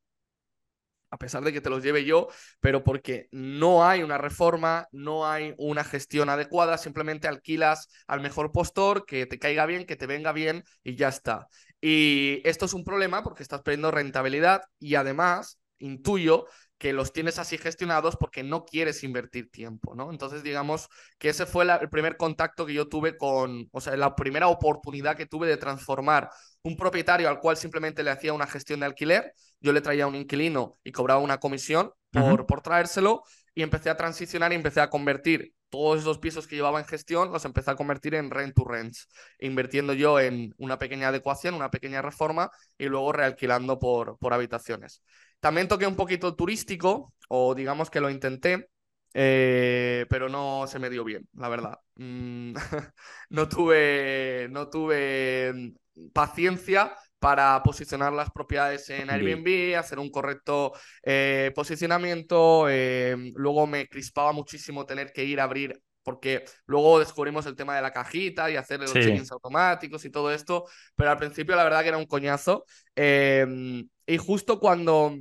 [1.10, 2.28] a pesar de que te los lleve yo,
[2.60, 8.52] pero porque no hay una reforma, no hay una gestión adecuada, simplemente alquilas al mejor
[8.52, 11.48] postor, que te caiga bien, que te venga bien y ya está.
[11.80, 16.46] Y esto es un problema porque estás perdiendo rentabilidad y además intuyo
[16.78, 20.10] que los tienes así gestionados porque no quieres invertir tiempo, ¿no?
[20.10, 24.14] Entonces, digamos que ese fue el primer contacto que yo tuve con, o sea, la
[24.14, 26.28] primera oportunidad que tuve de transformar
[26.62, 30.16] un propietario al cual simplemente le hacía una gestión de alquiler, yo le traía un
[30.16, 33.22] inquilino y cobraba una comisión por, por traérselo
[33.54, 37.32] y empecé a transicionar y empecé a convertir todos esos pisos que llevaba en gestión,
[37.32, 39.08] los empecé a convertir en rent to rents,
[39.40, 45.02] invirtiendo yo en una pequeña adecuación, una pequeña reforma y luego realquilando por, por habitaciones.
[45.40, 48.68] También toqué un poquito turístico, o digamos que lo intenté,
[49.14, 51.78] eh, pero no se me dio bien, la verdad.
[51.96, 52.54] Mm,
[53.30, 55.74] no, tuve, no tuve
[56.12, 60.72] paciencia para posicionar las propiedades en Airbnb, hacer un correcto
[61.02, 62.68] eh, posicionamiento.
[62.68, 67.74] Eh, luego me crispaba muchísimo tener que ir a abrir porque luego descubrimos el tema
[67.74, 71.64] de la cajita y hacer los check-ins automáticos y todo esto, pero al principio la
[71.64, 72.64] verdad que era un coñazo.
[72.94, 75.14] Em, y justo cuando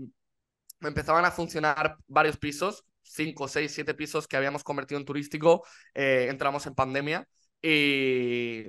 [0.81, 6.27] empezaban a funcionar varios pisos, cinco, seis, siete pisos que habíamos convertido en turístico, eh,
[6.29, 7.27] entramos en pandemia
[7.61, 8.65] y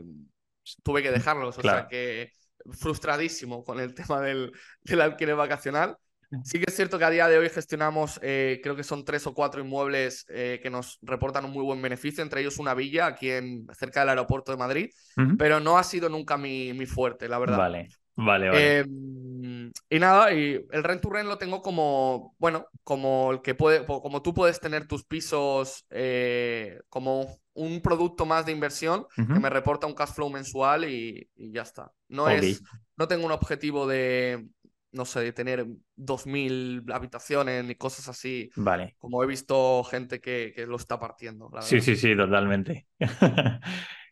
[0.82, 1.58] tuve que dejarlos.
[1.58, 2.30] O sea que
[2.72, 4.52] frustradísimo con el tema del,
[4.82, 5.96] del alquiler vacacional.
[6.42, 9.28] Sí que es cierto que a día de hoy gestionamos, eh, creo que son tres
[9.28, 13.06] o cuatro inmuebles eh, que nos reportan un muy buen beneficio, entre ellos una villa
[13.06, 14.90] aquí en, cerca del aeropuerto de Madrid,
[15.38, 17.58] pero no ha sido nunca mi, mi fuerte, la verdad.
[17.58, 18.78] Vale, vale, vale.
[18.78, 23.54] Em, y nada, y el rent to rent lo tengo como, bueno, como el que
[23.54, 29.22] puede, como tú puedes tener tus pisos eh, como un producto más de inversión que
[29.22, 31.92] me reporta un cash flow mensual y, ya está.
[32.08, 32.62] No es,
[32.96, 34.46] no tengo un objetivo de,
[34.92, 38.50] no sé, de tener 2.000 habitaciones ni cosas así.
[38.56, 38.96] Vale.
[38.98, 41.50] Como he visto gente que, lo está partiendo.
[41.60, 42.86] sí, sí, sí, totalmente.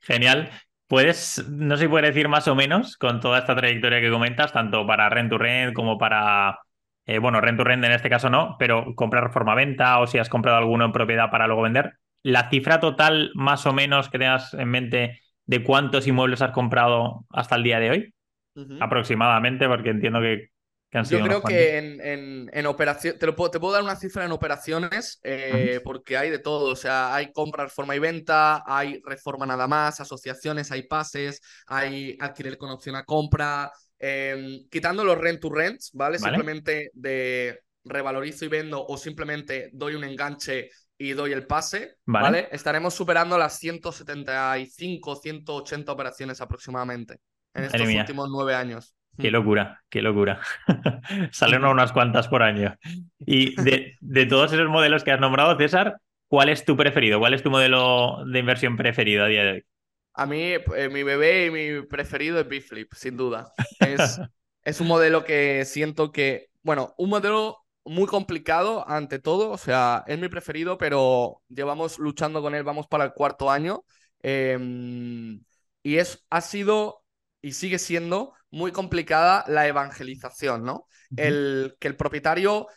[0.01, 0.51] Genial.
[0.95, 4.53] Puedes, no sé si puedes decir más o menos con toda esta trayectoria que comentas,
[4.53, 6.61] tanto para Rent to Rent como para,
[7.05, 10.19] eh, bueno, Rent to Rent en este caso no, pero comprar forma venta o si
[10.19, 11.95] has comprado alguno en propiedad para luego vender.
[12.23, 17.27] La cifra total más o menos que tengas en mente de cuántos inmuebles has comprado
[17.31, 18.15] hasta el día de hoy,
[18.79, 20.51] aproximadamente, porque entiendo que
[21.03, 25.19] yo creo que en, en, operación, te, puedo, te puedo dar una cifra en operaciones
[25.25, 29.67] eh, porque hay de todo, o sea, hay compra, reforma y venta, hay reforma nada
[29.67, 35.51] más, asociaciones, hay pases, hay alquiler con opción a compra, em, quitando los rent to
[35.51, 36.19] rents, ¿vale?
[36.19, 42.49] Simplemente de revalorizo y vendo o simplemente doy un enganche y doy el pase, ¿vale?
[42.53, 47.19] Estaremos superando las 175, 180 operaciones aproximadamente
[47.53, 48.95] en estos últimos nueve años.
[49.19, 50.41] Qué locura, qué locura.
[51.33, 52.77] Salen unas cuantas por año.
[53.21, 55.97] Y de, todos esos modelos que has nombrado, César,
[56.27, 57.19] ¿cuál es tu preferido?
[57.19, 59.65] ¿Cuál es tu modelo de inversión preferido a día de hoy?
[60.15, 63.53] A mí, eh, mi bebé y mi preferido es B-Flip, sin duda.
[63.81, 64.21] Es,
[64.65, 70.05] es un modelo que siento que, bueno, un modelo muy complicado ante todo, o sea,
[70.07, 73.85] es mi preferido, pero llevamos luchando con él, vamos para el cuarto año.
[74.23, 75.43] Em,
[75.83, 77.05] y es, ha sido
[77.43, 80.87] y sigue siendo muy complicada la evangelización, ¿no?
[81.17, 82.69] el, que el propietario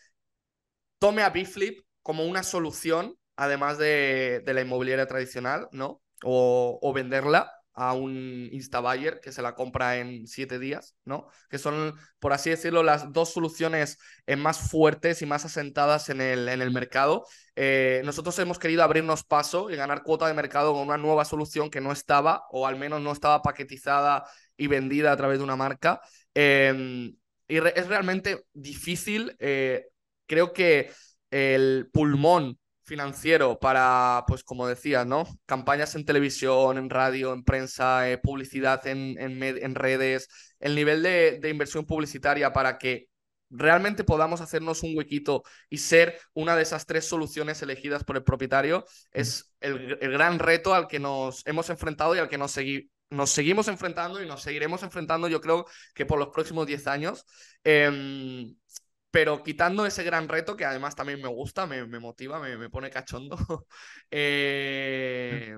[1.00, 6.02] tome a Biflip como una solución, además de, la inmobiliaria tradicional, ¿no?
[6.24, 11.28] O, o venderla a un Instabuyer que se la compra en siete días, ¿no?
[11.48, 16.20] Que son, por así decirlo, las dos soluciones eh, más fuertes y más asentadas en
[16.20, 17.26] el, en el mercado.
[17.56, 21.70] Eh, nosotros hemos querido abrirnos paso y ganar cuota de mercado con una nueva solución
[21.70, 24.24] que no estaba, o al menos no estaba paquetizada
[24.58, 26.02] y vendida a través de una marca.
[26.34, 27.16] Em,
[27.48, 29.36] y es realmente difícil.
[29.38, 29.86] Eh,
[30.26, 30.92] creo que
[31.30, 32.58] el pulmón
[32.88, 35.28] financiero para, pues como decía, ¿no?
[35.46, 41.40] Campañas en televisión, en radio, en prensa, eh, publicidad en, en, redes, el nivel de,
[41.40, 43.10] de, inversión publicitaria para que
[43.50, 48.24] realmente podamos hacernos un huequito y ser una de esas tres soluciones elegidas por el
[48.24, 52.58] propietario es el, el gran reto al que nos hemos enfrentado y al que nos,
[53.10, 57.26] nos seguimos enfrentando y nos seguiremos enfrentando, yo creo que por los próximos 10 años.
[57.66, 58.54] Eh,
[59.18, 63.36] pero quitando ese gran reto, que además también me gusta, me, motiva, me, pone cachondo,
[64.12, 65.58] eh,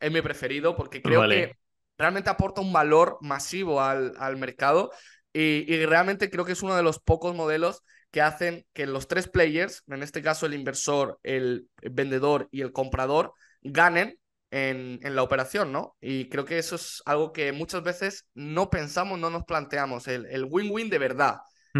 [0.00, 1.54] es mi preferido porque creo que
[1.98, 4.90] realmente aporta un valor masivo al, al mercado
[5.34, 9.06] y, y, realmente creo que es uno de los pocos modelos que hacen que los
[9.06, 14.18] tres players, en este caso el inversor, el vendedor y el comprador, ganen
[14.50, 15.94] en, en, la operación, ¿no?
[16.00, 20.46] Y creo que eso es algo que muchas veces no pensamos, no nos planteamos, el
[20.48, 21.36] win-win de verdad.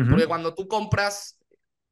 [0.09, 1.39] Porque cuando tú compras,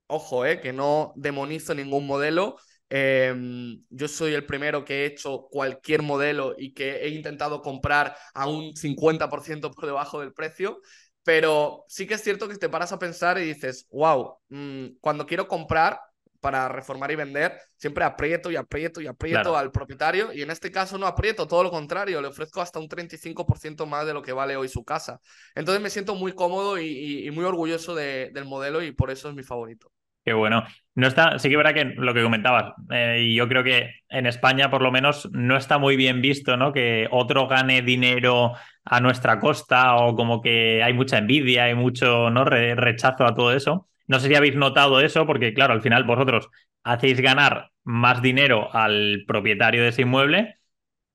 [0.07, 2.57] ojo, eh, que no demonizo ningún modelo,
[2.91, 8.17] em, yo soy el primero que he hecho cualquier modelo y que he intentado comprar
[8.35, 10.81] a un 50% por debajo del precio,
[11.23, 15.27] pero sí que es cierto que te paras a pensar y dices, wow, mm, cuando
[15.27, 16.01] quiero comprar,
[16.43, 20.73] para reformar y vender, siempre aprieto y aprieto y aprieto al propietario y en este
[20.73, 24.33] caso no aprieto, todo lo contrario, le ofrezco hasta un 35% más de lo que
[24.33, 25.21] vale hoy su casa.
[25.55, 29.45] Entonces me siento muy cómodo y, muy orgulloso del modelo y por eso es mi
[29.45, 29.93] favorito.
[30.25, 30.65] Qué bueno.
[30.95, 34.27] No está, sí que verá que lo que comentabas, eh, y yo creo que en
[34.27, 36.73] España por lo menos no está muy bien visto, ¿no?
[36.73, 38.53] Que otro gane dinero
[38.85, 42.45] a nuestra costa o como que hay mucha envidia, hay mucho ¿no?
[42.45, 43.89] rechazo a todo eso.
[44.07, 46.49] No sé si habéis notado eso, porque claro, al final vosotros
[46.83, 50.57] hacéis ganar más dinero al propietario de ese inmueble,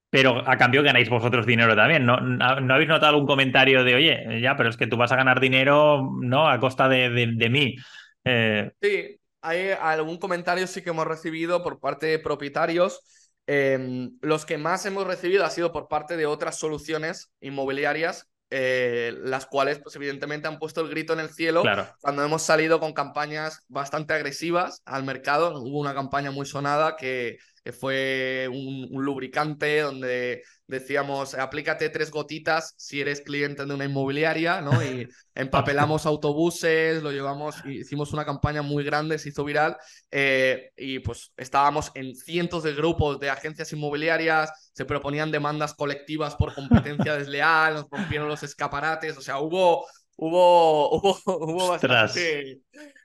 [0.10, 2.06] pero a cambio ganáis vosotros dinero también.
[2.06, 5.18] ¿No, no, habéis notado algún comentario de, oye, ya, pero es que tú vas a
[5.18, 6.50] ganar dinero, ¿no?
[6.50, 7.76] A costa de, de, mí.
[8.24, 8.72] Eh...
[8.82, 13.02] Sí, hay algún comentario sí que hemos recibido por parte de propietarios.
[13.46, 19.14] Em, los que más hemos recibido ha sido por parte de otras soluciones inmobiliarias eh,
[19.24, 21.64] las cuales, pues evidentemente, han puesto el grito en el cielo
[22.02, 25.62] cuando hemos salido con campañas bastante agresivas al mercado.
[25.62, 32.74] Hubo una campaña muy sonada que, que fue un, lubricante donde decíamos, aplícate tres gotitas
[32.78, 34.82] si eres cliente de una inmobiliaria, ¿no?
[34.82, 39.76] Y empapelamos autobuses, lo llevamos, hicimos una campaña muy grande, se hizo viral,
[40.12, 46.38] eh, y pues estábamos en cientos de grupos de agencias inmobiliarias, se proponían demandas colectivas
[46.38, 52.62] por competencia desleal, nos rompieron los escaparates, o sea, hubo, hubo, hubo, hubo bastante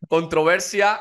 [0.09, 1.01] controversia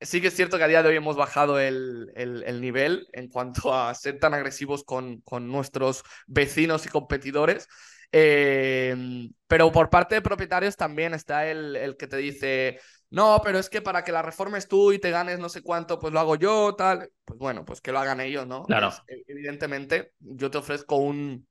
[0.00, 3.28] sí que es cierto que a día de hoy hemos bajado el, el, nivel en
[3.28, 7.68] cuanto a ser tan agresivos con, con nuestros vecinos y competidores.
[8.12, 12.78] Em, pero por parte de propietarios también está el, el, que te dice,
[13.10, 15.98] no, pero es que para que la reformes tú y te ganes no sé cuánto,
[15.98, 17.10] pues lo hago yo, tal.
[17.24, 18.64] Pues bueno, pues que lo hagan ellos, ¿no?
[18.64, 18.92] Claro.
[19.26, 21.46] evidentemente, yo te ofrezco un,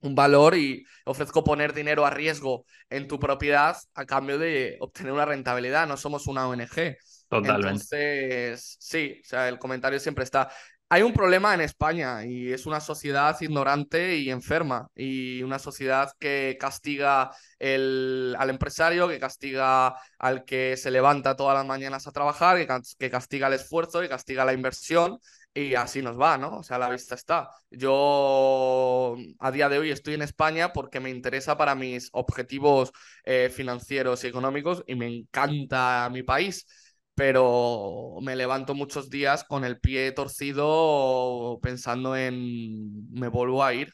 [0.00, 5.12] un valor y ofrezco poner dinero a riesgo en tu propiedad a cambio de obtener
[5.12, 5.86] una rentabilidad.
[5.86, 6.96] No somos una ONG.
[7.42, 10.50] Entonces, sí, o sea, el comentario siempre está.
[10.88, 16.12] Hay un problema en España y es una sociedad ignorante y enferma y una sociedad
[16.20, 22.12] que castiga el, al empresario, que castiga al que se levanta todas las mañanas a
[22.12, 25.18] trabajar, que, que castiga el esfuerzo, que castiga la inversión
[25.52, 26.58] y así nos va, ¿no?
[26.58, 27.48] O sea, la vista está.
[27.70, 32.92] Yo a día de hoy estoy en España porque me interesa para mis objetivos
[33.24, 36.66] eh, financieros y económicos y me encanta mi país
[37.14, 43.92] pero me levanto muchos días con el pie torcido pensando en me vuelvo a ir.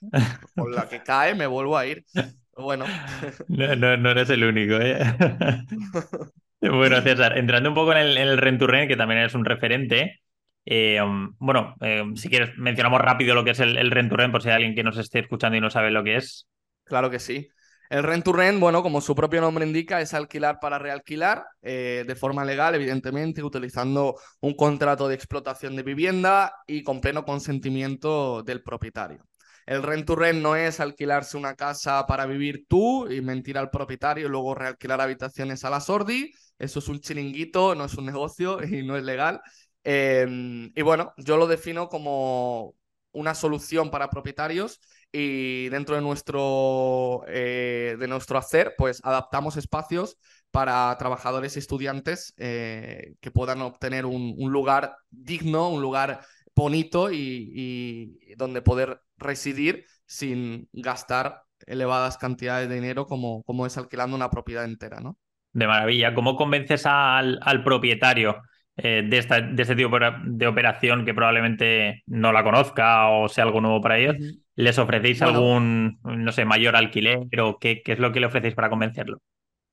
[0.55, 2.05] Con la que cae, me vuelvo a ir.
[2.57, 2.85] Bueno.
[3.49, 4.99] No, no, eres el único, ¿eh?
[6.63, 10.21] Bueno, César, entrando un poco en el, en el rent que también es un referente,
[10.67, 14.43] eh, um, bueno, eh, si quieres, mencionamos rápido lo que es el, el rent por
[14.43, 16.47] si hay alguien que nos esté escuchando y no sabe lo que es.
[16.85, 17.49] Claro que sí.
[17.91, 22.05] El rent to rent, bueno, como su propio nombre indica, es alquilar para realquilar eh,
[22.07, 28.45] de forma legal, evidentemente, utilizando un contrato de explotación de vivienda y con pleno consentimiento
[28.45, 29.27] del propietario.
[29.67, 33.71] El rent to rent no es alquilarse una casa para vivir tú y mentir al
[33.71, 36.33] propietario y luego realquilar habitaciones a la sordi.
[36.59, 39.41] Eso es un chiringuito, no es un negocio y no es legal.
[39.83, 42.75] Em, y bueno, yo lo defino como
[43.13, 44.81] una solución para propietarios
[45.13, 50.17] y dentro de nuestro, eh, de nuestro hacer, pues adaptamos espacios
[50.51, 56.21] para trabajadores y estudiantes eh, que puedan obtener un, lugar digno, un lugar
[56.55, 64.17] bonito y, donde poder residir sin gastar elevadas cantidades de dinero como, como es alquilando
[64.17, 65.17] una propiedad entera, ¿no?
[65.53, 66.15] De maravilla.
[66.15, 68.41] ¿Cómo convences al, al propietario
[68.77, 73.45] eh, de, esta, de este tipo de operación que probablemente no la conozca o sea
[73.45, 74.17] algo nuevo para ellos,
[74.55, 78.55] ¿les ofrecéis algún, no sé, mayor alquiler o qué, qué es lo que le ofrecéis
[78.55, 79.21] para convencerlo?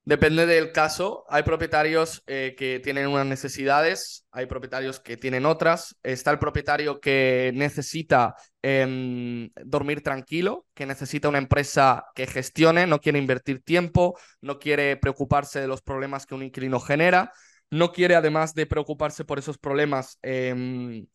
[0.08, 1.26] Depende del caso.
[1.28, 5.98] Hay propietarios eh, que tienen unas necesidades, hay propietarios que tienen otras.
[6.02, 13.02] Está el propietario que necesita em, dormir tranquilo, que necesita una empresa que gestione, no
[13.02, 17.34] quiere invertir tiempo, no quiere preocuparse de los problemas que un inquilino genera,
[17.70, 21.08] no quiere además de preocuparse por esos problemas em,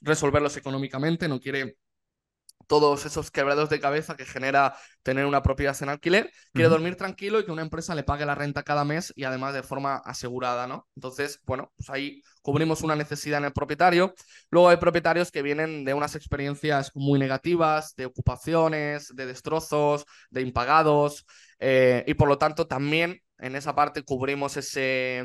[0.00, 1.76] resolverlos económicamente, no quiere
[2.66, 7.40] todos esos quebrados de cabeza que genera tener una propiedad en alquiler, quiere dormir tranquilo
[7.40, 10.66] y que una empresa le pague la renta cada mes y además de forma asegurada,
[10.66, 10.88] ¿no?
[10.96, 14.14] Entonces, bueno, pues ahí cubrimos una necesidad en el propietario.
[14.50, 20.42] Luego hay propietarios que vienen de unas experiencias muy negativas, de ocupaciones, de destrozos, de
[20.42, 21.26] impagados,
[21.58, 25.24] eh, y por lo tanto también en esa parte cubrimos ese,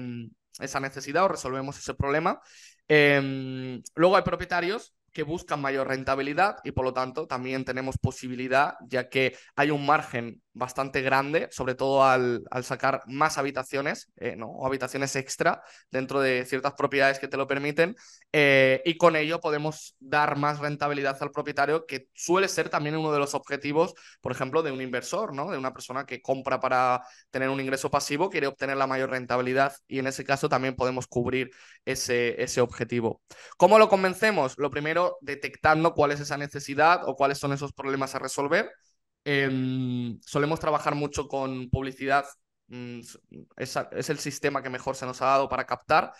[0.59, 2.41] esa necesidad o resolvemos ese problema.
[2.87, 8.75] Em, luego hay propietarios que buscan mayor rentabilidad y por lo tanto también tenemos posibilidad,
[8.87, 14.47] ya que hay un margen bastante grande, sobre todo al, sacar más habitaciones eh, ¿no?
[14.47, 17.95] o habitaciones extra dentro de ciertas propiedades que te lo permiten
[18.33, 23.11] eh, y con ello podemos dar más rentabilidad al propietario, que suele ser también uno
[23.11, 25.51] de los objetivos, por ejemplo, de un inversor, ¿no?
[25.51, 29.73] de una persona que compra para tener un ingreso pasivo, quiere obtener la mayor rentabilidad
[29.87, 31.51] y en ese caso también podemos cubrir
[31.85, 33.21] ese, ese objetivo.
[33.57, 34.57] ¿Cómo lo convencemos?
[34.57, 38.71] Lo primero, detectando cuál es esa necesidad o cuáles son esos problemas a resolver
[39.29, 42.25] Em, solemos trabajar mucho con publicidad.
[42.67, 43.01] Mm,
[43.57, 46.13] es, el sistema que mejor se nos ha dado para captar.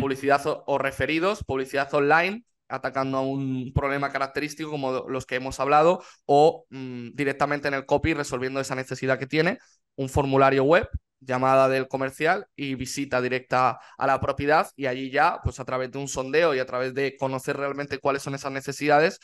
[0.00, 6.04] Publicidad o, referidos, publicidad online, atacando a un problema característico como los que hemos hablado,
[6.24, 9.58] o mm, directamente en el copy resolviendo esa necesidad que tiene.
[9.96, 15.40] Un formulario web, llamada del comercial y visita directa a la propiedad y allí ya,
[15.42, 18.52] pues a través de un sondeo y a través de conocer realmente cuáles son esas
[18.52, 19.18] necesidades,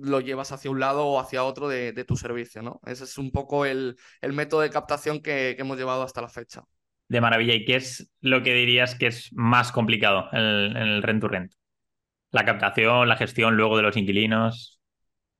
[0.00, 2.80] lo llevas hacia un lado o hacia otro de, tu servicio, ¿no?
[2.86, 6.62] Ese es un poco el, método de captación que, hemos llevado hasta la fecha.
[7.08, 7.54] De maravilla.
[7.54, 11.52] ¿Y qué es lo que dirías que es más complicado en el, rent to rent?
[12.30, 14.80] La captación, la gestión luego de los inquilinos.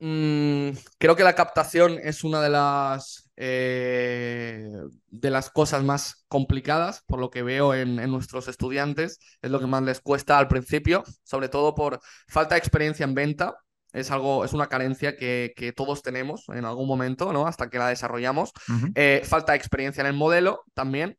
[0.00, 4.70] Mm, creo que la captación es una de las, eh,
[5.08, 9.18] de las cosas más complicadas, por lo que veo en, en, nuestros estudiantes.
[9.42, 13.14] Es lo que más les cuesta al principio, sobre todo por falta de experiencia en
[13.14, 13.56] venta
[13.92, 17.46] es algo, es una carencia que, todos tenemos en algún momento, ¿no?
[17.46, 18.52] Hasta que la desarrollamos.
[18.94, 21.18] Eh, falta experiencia en el modelo también.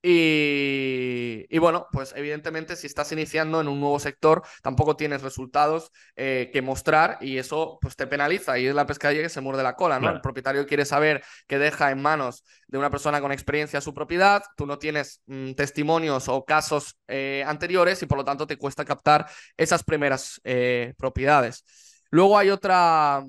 [0.00, 6.50] Y, bueno, pues evidentemente si estás iniciando en un nuevo sector, tampoco tienes resultados eh,
[6.52, 9.74] que mostrar y eso pues te penaliza y es la pescadilla que se muerde la
[9.74, 10.10] cola, ¿no?
[10.10, 14.44] El propietario quiere saber que deja en manos de una persona con experiencia su propiedad,
[14.56, 18.84] tú no tienes mm, testimonios o casos eh, anteriores y por lo tanto te cuesta
[18.84, 19.26] captar
[19.56, 20.40] esas primeras
[20.96, 21.64] propiedades.
[22.10, 23.22] Luego hay otra,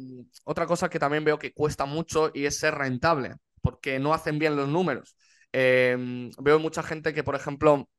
[0.45, 4.39] otra cosa que también veo que cuesta mucho y es ser rentable, porque no hacen
[4.39, 5.15] bien los números.
[5.51, 7.89] Em, veo mucha gente que, por ejemplo,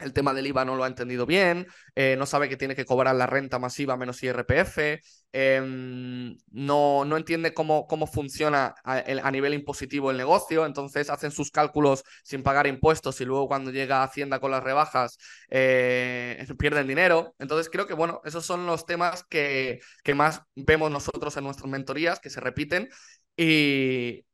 [0.00, 2.84] el tema del IVA no lo ha entendido bien, eh, no sabe que tiene que
[2.84, 5.00] cobrar la renta masiva menos IRPF,
[5.32, 11.50] em, no, no, entiende cómo, cómo funciona a, nivel impositivo el negocio, entonces hacen sus
[11.50, 15.18] cálculos sin pagar impuestos y luego cuando llega Hacienda con las rebajas
[15.50, 17.34] eh, pierden dinero.
[17.38, 21.70] Entonces creo que, bueno, esos son los temas que, que más vemos nosotros en nuestras
[21.70, 22.88] mentorías, que se repiten.
[23.36, 24.24] Y,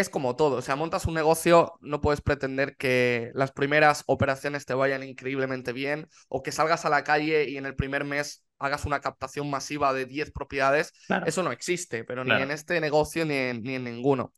[0.00, 4.66] es como todo, o sea, montas un negocio, no puedes pretender que las primeras operaciones
[4.66, 8.44] te vayan increíblemente bien o que salgas a la calle y en el primer mes
[8.58, 10.92] hagas una captación masiva de 10 propiedades.
[11.24, 14.34] Eso no existe, pero ni en este negocio ni en, ni en ninguno.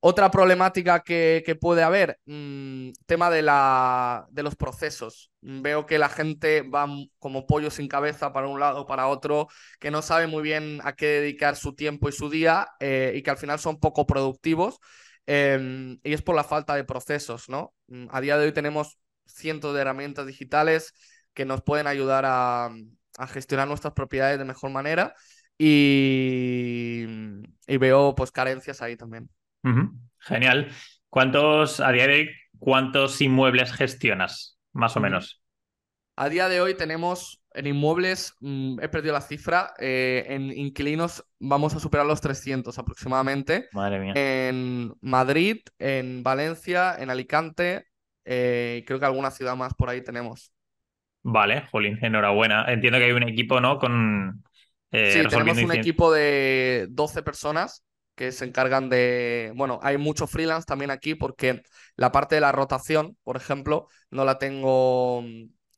[0.00, 5.32] Otra problemática que, puede haber, mm, tema de, la, de los procesos.
[5.40, 6.86] Veo que la gente va
[7.18, 9.48] como pollo sin cabeza para un lado o para otro,
[9.80, 13.22] que no sabe muy bien a qué dedicar su tiempo y su día eh, y
[13.22, 14.78] que al final son poco productivos.
[15.26, 17.74] Em, y es por la falta de procesos, ¿no?
[17.88, 20.92] Mm, a día de hoy tenemos cientos de herramientas digitales
[21.34, 22.70] que nos pueden ayudar a,
[23.28, 25.14] gestionar nuestras propiedades de mejor manera
[25.58, 27.06] y,
[27.66, 29.30] y veo pues carencias ahí también.
[30.18, 30.68] Genial.
[31.08, 35.42] ¿Cuántos, a día de hoy, cuántos inmuebles gestionas, más o menos?
[36.16, 41.24] A día de hoy tenemos en inmuebles, mm, he perdido la cifra, eh, en inquilinos
[41.38, 43.68] vamos a superar los 300 aproximadamente.
[43.72, 44.12] Madre mía.
[44.14, 47.86] En Madrid, en Valencia, en Alicante,
[48.24, 50.52] eh, creo que alguna ciudad más por ahí tenemos.
[51.22, 52.66] Vale, Jolín, enhorabuena.
[52.68, 53.78] Entiendo que hay un equipo, ¿no?
[53.78, 54.44] Con,
[54.90, 57.85] eh, sí, tenemos un equipo de 12 personas
[58.16, 61.62] que se encargan de, bueno, hay mucho freelance también aquí porque
[61.96, 65.22] la parte de la rotación, por ejemplo, no la tengo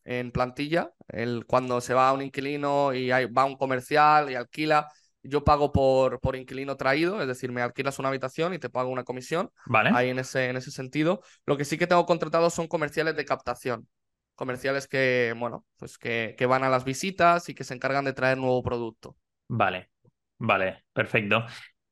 [0.05, 0.91] en plantilla.
[1.09, 4.89] El, cuando se va a un inquilino y hay, va a un comercial y alquila,
[5.22, 8.89] yo pago por, por inquilino traído, es decir, me alquilas una habitación y te pago
[8.89, 9.51] una comisión.
[9.66, 9.91] Vale.
[9.93, 11.20] Ahí en ese, en ese sentido.
[11.45, 13.89] Lo que sí que tengo contratado son comerciales de captación.
[14.36, 18.12] Comerciales que, bueno, pues que, que van a las visitas y que se encargan de
[18.12, 19.16] traer nuevo producto.
[19.49, 19.91] Vale,
[20.39, 21.45] vale, perfecto.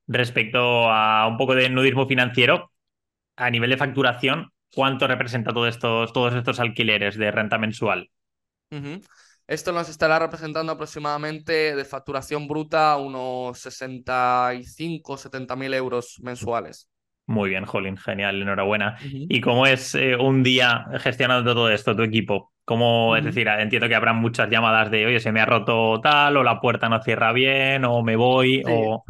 [0.06, 2.70] Respecto a un poco de nudismo financiero,
[3.36, 8.10] a nivel de facturación, ¿cuánto representa todos estos, todos estos alquileres de renta mensual?
[9.46, 16.88] Esto nos estará representando aproximadamente de facturación bruta unos 65, 70 mil euros mensuales.
[17.26, 18.96] Muy bien, Jolín, genial, enhorabuena.
[19.02, 22.52] ¿Y cómo es eh, un día gestionando todo esto, tu equipo?
[22.64, 26.36] ¿Cómo, es decir, entiendo que habrá muchas llamadas de, oye, se me ha roto tal,
[26.36, 28.72] o la puerta no cierra bien, o me voy, Sí.
[28.72, 29.04] o...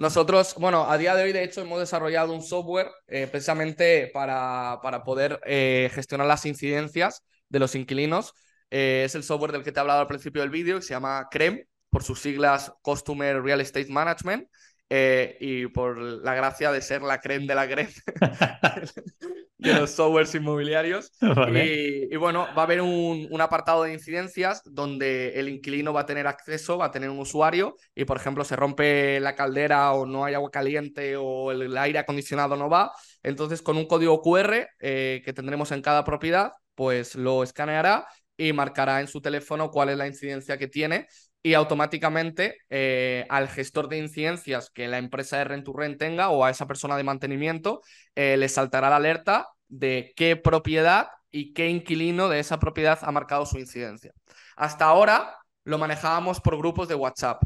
[0.00, 4.78] Nosotros, bueno, a día de hoy, de hecho, hemos desarrollado un software eh, precisamente para,
[4.82, 8.32] para poder eh, gestionar las incidencias de los inquilinos.
[8.70, 10.94] Eh, es el software del que te he hablado al principio del vídeo, que se
[10.94, 14.48] llama CREM, por sus siglas Customer Real Estate Management,
[14.88, 17.92] eh, y por la gracia de ser la creme de la creme
[19.60, 21.12] de los softwares inmobiliarios.
[21.20, 21.74] Vale.
[22.10, 26.02] Y, y bueno, va a haber un, un apartado de incidencias donde el inquilino va
[26.02, 29.92] a tener acceso, va a tener un usuario y, por ejemplo, se rompe la caldera
[29.92, 32.92] o no hay agua caliente o el, el aire acondicionado no va.
[33.22, 38.06] Entonces, con un código QR eh, que tendremos en cada propiedad, pues lo escaneará
[38.36, 41.06] y marcará en su teléfono cuál es la incidencia que tiene
[41.42, 46.28] y automáticamente eh, al gestor de incidencias que la empresa de Rent to Rent tenga
[46.30, 47.80] o a esa persona de mantenimiento
[48.14, 53.12] eh, le saltará la alerta de qué propiedad y qué inquilino de esa propiedad ha
[53.12, 54.12] marcado su incidencia.
[54.56, 57.42] Hasta ahora lo manejábamos por grupos de WhatsApp.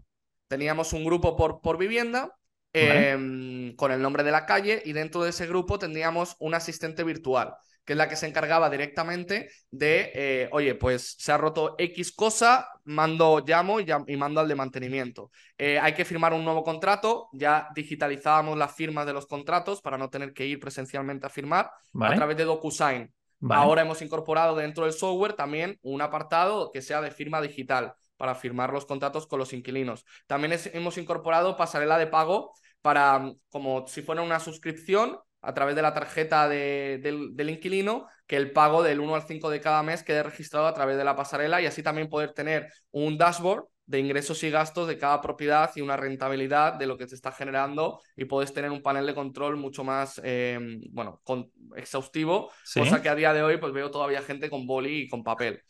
[0.49, 2.35] Teníamos un grupo por, por vivienda
[2.73, 3.13] Vale.
[3.13, 7.05] eh, con el nombre de la calle y dentro de ese grupo tendríamos un asistente
[7.05, 7.55] virtual
[7.85, 12.13] que es la que se encargaba directamente de, eh, oye, pues se ha roto X
[12.13, 15.31] cosa, mando, llamo y, y mando al de mantenimiento.
[15.59, 19.99] Eh, hay que firmar un nuevo contrato, ya digitalizábamos las firmas de los contratos para
[19.99, 23.13] no tener que ir presencialmente a firmar a través de DocuSign.
[23.41, 23.63] Vale.
[23.63, 28.35] Ahora hemos incorporado dentro del software también un apartado que sea de firma digital para
[28.35, 30.05] firmar los contratos con los inquilinos.
[30.27, 35.55] También es- hemos incorporado pasarela de pago para, mm, como si fuera una suscripción, a
[35.55, 39.51] través de la tarjeta de- del, del inquilino, que el pago del 1 al 5
[39.51, 42.69] de cada mes quede registrado a través de la pasarela y así también poder tener
[42.91, 47.07] un dashboard de ingresos y gastos de cada propiedad y una rentabilidad de lo que
[47.07, 50.59] se está generando y puedes tener un panel de control mucho más, eh,
[50.91, 52.81] bueno, con- exhaustivo, Sí.
[52.81, 55.61] cosa que a día de hoy pues veo todavía gente con boli y con papel.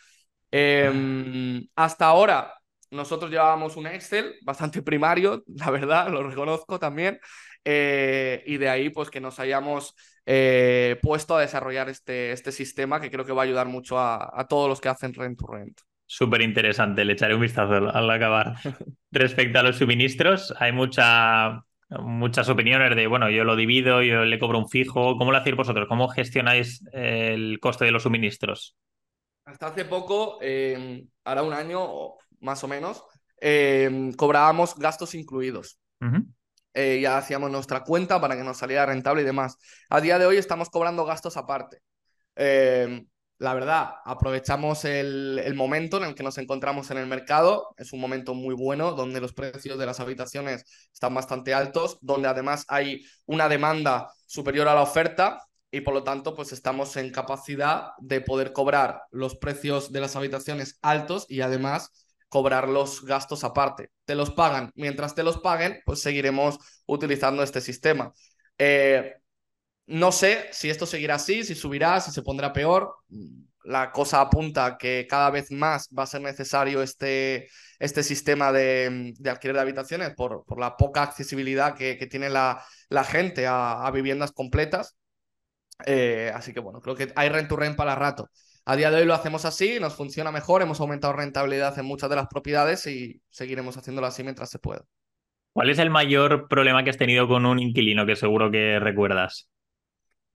[0.53, 2.55] Eh, hasta ahora
[2.91, 7.19] nosotros llevábamos un Excel bastante primario, la verdad, lo reconozco también,
[7.65, 9.95] eh, y de ahí pues que nos hayamos
[10.27, 14.31] eh, puesto a desarrollar este, este sistema que creo que va a ayudar mucho a,
[14.39, 15.81] a todos los que hacen rent to rent.
[16.07, 18.55] Súper interesante, le echaré un vistazo al, al acabar.
[19.11, 24.39] Respecto a los suministros, hay mucha, muchas opiniones de, bueno, yo lo divido, yo le
[24.39, 25.17] cobro un fijo.
[25.17, 25.89] ¿Cómo lo hacéis vosotros?
[25.89, 28.77] ¿Cómo gestionáis el coste de los suministros?
[29.45, 33.05] Hasta hace poco, eh, ahora un año más o menos,
[33.41, 35.79] eh, cobrábamos gastos incluidos.
[36.01, 36.34] Ujú.
[36.75, 39.57] Eh, ya hacíamos nuestra cuenta para que nos saliera rentable y demás.
[39.91, 41.79] A día de hoy estamos cobrando gastos aparte.
[42.37, 43.07] Eh,
[43.39, 47.75] la verdad, aprovechamos el, el momento en el que nos encontramos en el mercado.
[47.77, 52.29] Es un momento muy bueno donde los precios de las habitaciones están bastante altos, donde
[52.29, 57.11] además hay una demanda superior a la oferta y por lo tanto pues estamos en
[57.11, 62.04] capacidad de poder cobrar los precios de las habitaciones altos y además
[62.35, 63.91] cobrar los gastos aparte.
[64.05, 64.73] Te los pagan.
[64.75, 68.13] Mientras te los paguen, pues seguiremos utilizando este sistema.
[68.59, 69.15] Eh,
[69.87, 72.97] no sé si esto seguirá así, si subirá, si se pondrá peor.
[73.63, 79.15] La cosa apunta que cada vez más va a ser necesario este, este sistema de,
[79.17, 83.87] de alquiler de habitaciones por, por la poca accesibilidad que, tiene la, la gente a,
[83.87, 84.97] a viviendas completas.
[85.87, 88.29] Eh, así que bueno, creo que hay rent to rent para rato.
[88.67, 92.11] A día de hoy lo hacemos así, nos funciona mejor, hemos aumentado rentabilidad en muchas
[92.11, 94.85] de las propiedades y seguiremos haciéndolo así mientras se pueda.
[95.53, 99.49] ¿Cuál es el mayor problema que has tenido con un inquilino que seguro que recuerdas?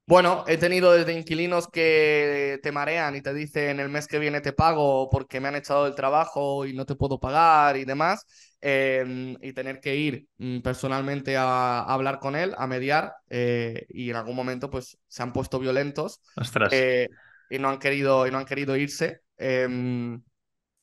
[0.06, 4.42] Bueno, he tenido desde inquilinos que te marean y te dicen el mes que viene
[4.42, 8.26] te pago porque me han echado del trabajo y no te puedo pagar y demás,
[8.60, 13.86] eh, y tener que ir mm, personalmente a, a hablar con él, a mediar, eh,
[13.90, 16.76] y en algún momento pues se han puesto violentos Ostras.
[16.82, 17.08] eh,
[17.50, 19.22] y no han querido, y no han querido irse.
[19.38, 19.68] Eh,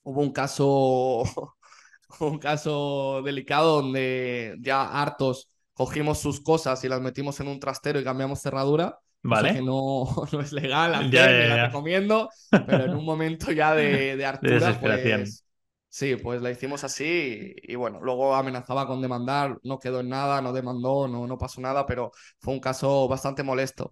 [0.02, 1.22] hubo un caso,
[2.20, 8.00] un caso delicado donde ya hartos cogimos sus cosas y las metimos en un trastero
[8.00, 9.52] y cambiamos cerradura Vale.
[9.52, 12.30] que no, no es legal hacer, Ya, la recomiendo,
[12.64, 15.44] pero en un momento ya de, de hartura, pues
[15.88, 20.08] sí, pues la hicimos así y, y bueno, luego amenazaba con demandar, no quedó en
[20.08, 23.90] nada, no demandó, no, no pasó nada, pero fue un caso bastante molesto.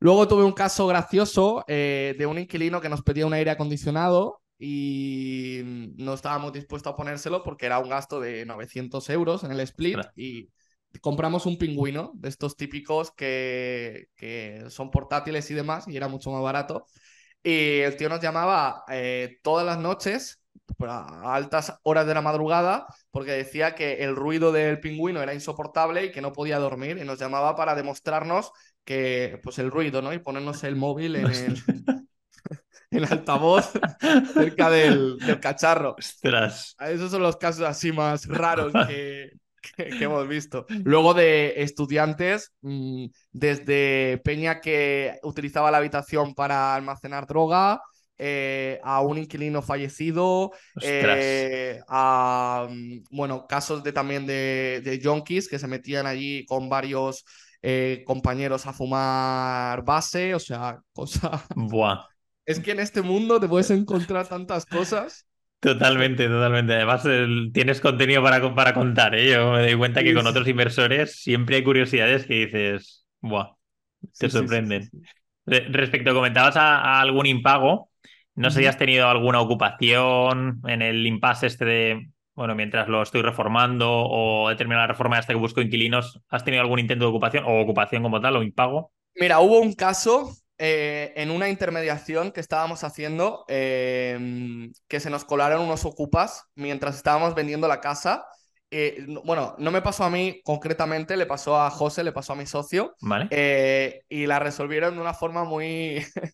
[0.00, 4.42] Luego tuve un caso gracioso eh, de un inquilino que nos pedía un aire acondicionado
[4.58, 5.62] y
[5.96, 9.98] no estábamos dispuestos a ponérselo porque era un gasto de 900 euros en el split
[10.14, 10.50] y
[11.00, 16.30] compramos un pingüino de estos típicos que, que son portátiles y demás y era mucho
[16.30, 16.86] más barato.
[17.42, 20.42] Y el tío nos llamaba eh, todas las noches
[20.76, 25.34] pues, a altas horas de la madrugada porque decía que el ruido del pingüino era
[25.34, 28.52] insoportable y que no podía dormir y nos llamaba para demostrarnos
[28.88, 30.12] que pues el ruido, ¿no?
[30.12, 31.62] Y ponernos el móvil en el,
[32.90, 33.70] en altavoz
[34.34, 35.96] cerca del, del cacharro.
[35.98, 36.76] Ostras.
[36.80, 39.30] Esos son los casos así más raros que,
[39.76, 40.66] que- que hemos visto.
[40.84, 47.80] Luego de estudiantes, mm, desde Peña que utilizaba la habitación para almacenar droga,
[48.20, 55.48] eh, a un inquilino fallecido, eh, a mm, bueno, casos de también de, de yonkis
[55.48, 57.24] que se metían allí con varios
[57.62, 61.44] eh, compañeros a fumar base, o sea, cosa.
[61.70, 62.08] Buah.
[62.46, 65.26] Es que en este mundo te puedes encontrar tantas cosas.
[65.60, 66.74] Totalmente, totalmente.
[66.74, 69.30] Además, el- tienes contenido para, para contar, ¿eh?
[69.32, 73.06] Yo me doy cuenta que Sí, con sí, otros inversores siempre hay curiosidades que dices,
[73.20, 73.56] buah,
[74.18, 74.92] te Sí, sorprenden.
[75.46, 77.90] Re- Respecto, comentabas a, a algún impago,
[78.36, 83.02] no sé si has tenido alguna ocupación en el impasse este de, bueno, mientras lo
[83.02, 87.04] estoy reformando o he terminado la reforma hasta que busco inquilinos, ¿has tenido algún intento
[87.04, 88.92] de ocupación o ocupación como tal o impago?
[89.14, 95.24] Mira, hubo un caso eh, en una intermediación que estábamos haciendo eh, que se nos
[95.24, 98.24] colaron unos ocupas mientras estábamos vendiendo la casa.
[98.70, 102.34] Eh, no- bueno, no me pasó a mí concretamente, le pasó a José, le pasó
[102.34, 103.34] a mi socio, ¿Vale?
[104.08, 106.04] y la resolvieron de una forma muy,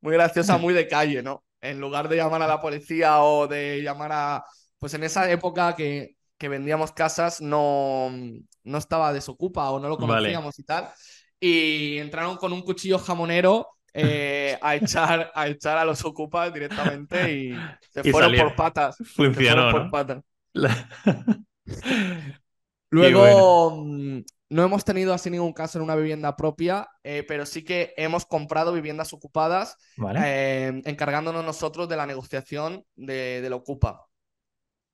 [0.00, 1.44] muy graciosa, muy de calle, ¿no?
[1.60, 4.44] En lugar de llamar a la policía o de llamar a...
[4.78, 8.10] Pues en esa época que, que vendíamos casas no,
[8.64, 10.28] no estaba desocupa o no lo Vale.
[10.28, 10.88] conocíamos y tal.
[11.40, 17.32] Y entraron con un cuchillo jamonero eh, a, echar, a echar a los ocupas directamente
[17.34, 18.96] y se Y fueron por patas.
[19.14, 20.22] Funcionó, por patas.
[20.52, 20.88] La-
[22.90, 24.20] Luego, mm,
[24.50, 28.24] no hemos tenido así ningún caso en una vivienda propia, eh, pero sí que hemos
[28.24, 30.20] comprado viviendas ocupadas Vale.
[30.24, 34.07] eh, encargándonos nosotros de la negociación de, del ocupa.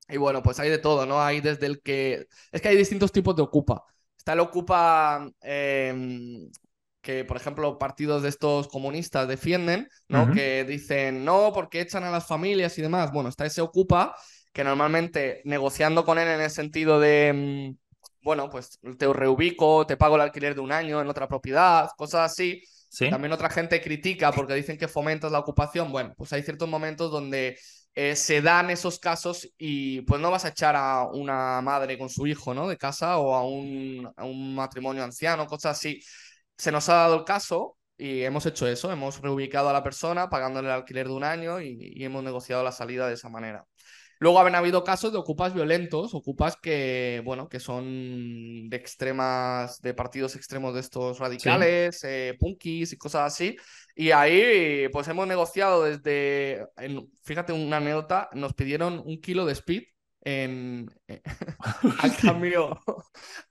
[0.09, 1.21] Y bueno, pues hay de todo, ¿no?
[1.21, 2.27] Hay desde el que...
[2.53, 3.85] Es que hay distintos tipos de ocupa.
[4.17, 6.49] Está el ocupa eh,
[7.05, 10.33] que, por ejemplo, partidos de estos comunistas defienden, ¿no?
[10.33, 13.13] Que dicen, no, porque echan a las familias y demás.
[13.13, 14.17] Bueno, está ese ocupa
[14.53, 17.77] que normalmente negociando con él en el sentido de, mm,
[18.23, 22.33] bueno, pues te reubico, te pago el alquiler de un año en otra propiedad, cosas
[22.33, 22.63] así.
[22.89, 23.11] ¿Sí?
[23.11, 25.91] También otra gente critica porque dicen que fomentas la ocupación.
[25.93, 27.59] Bueno, pues hay ciertos momentos donde
[27.95, 32.09] eh, se dan esos casos y pues no vas a echar a una madre con
[32.09, 32.69] su hijo, ¿no?
[32.69, 36.01] De casa o a un, matrimonio anciano, cosas así.
[36.57, 40.29] Se nos ha dado el caso y hemos hecho eso, hemos reubicado a la persona
[40.29, 43.65] pagándole el alquiler de un año y hemos negociado la salida de esa manera.
[44.25, 49.93] Luego han habido casos de ocupas violentos, ocupas que, bueno, que son de extremas, de
[49.93, 53.55] partidos extremos de estos radicales, eh, punkis y cosas así.
[53.95, 59.53] Y ahí, pues hemos negociado desde, en- fíjate una anécdota, nos pidieron un kilo de
[59.53, 59.83] speed
[60.23, 61.21] en, eh,
[61.99, 62.81] al cambio,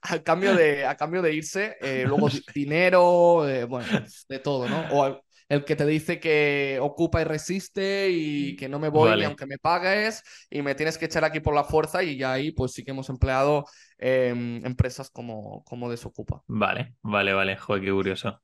[0.00, 3.86] al cambio de, a cambio de irse, eh, luego di- dinero, bueno,
[4.28, 4.88] de todo, ¿no?
[4.90, 9.24] O el que te dice que ocupa y resiste y que no me voy ni
[9.24, 12.52] aunque me pagues y me tienes que echar aquí por la fuerza y ya ahí
[12.52, 13.64] pues sí que hemos empleado
[13.98, 14.28] eh,
[14.64, 16.42] empresas como, como Desocupa.
[16.46, 17.56] Vale, vale, vale.
[17.56, 18.42] Joder, qué curioso.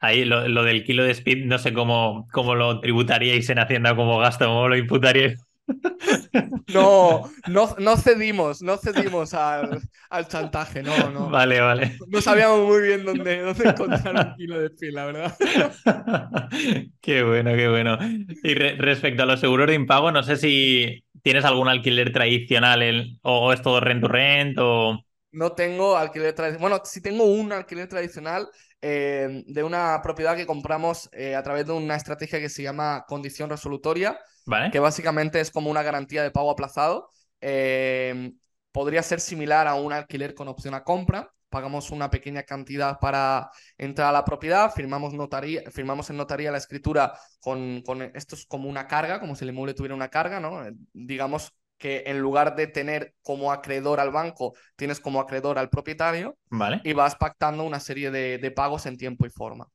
[0.00, 3.96] Ahí lo, lo del kilo de speed, no sé cómo, cómo lo tributaríais en Hacienda
[3.96, 5.40] como gasto, cómo lo imputaríais.
[6.66, 11.32] No, no, no cedimos, no cedimos al, al chantaje, no, no.
[11.32, 11.98] Vale, vale.
[12.06, 15.38] No sabíamos muy bien dónde, dónde encontrar un kilo de speed, la verdad.
[17.00, 17.98] Qué bueno, qué bueno.
[18.42, 23.18] Y re- respecto a los seguros de impago, no sé si tienes algún alquiler tradicional
[23.22, 25.04] o, o es todo rent to rent o...
[25.32, 26.70] No tengo alquiler tradicional.
[26.70, 28.48] Bueno, sí tengo un alquiler tradicional
[28.86, 33.06] eh, de una propiedad que compramos eh, a través de una estrategia que se llama
[33.08, 34.70] condición resolutoria, ¿Vale?
[34.70, 37.08] que básicamente es como una garantía de pago aplazado.
[37.40, 38.34] Eh,
[38.72, 41.30] podría ser similar a un alquiler con opción a compra.
[41.48, 46.58] Pagamos una pequeña cantidad para entrar a la propiedad, firmamos, notaría, firmamos en notaría la
[46.58, 50.40] escritura con, con esto es como una carga, como si el inmueble tuviera una carga,
[50.40, 50.62] ¿no?
[50.92, 56.36] Digamos, que en lugar de tener como acreedor al banco, tienes como acreedor al propietario
[56.50, 56.80] Vale.
[56.82, 59.66] y vas pactando una serie de, de pagos en tiempo y forma.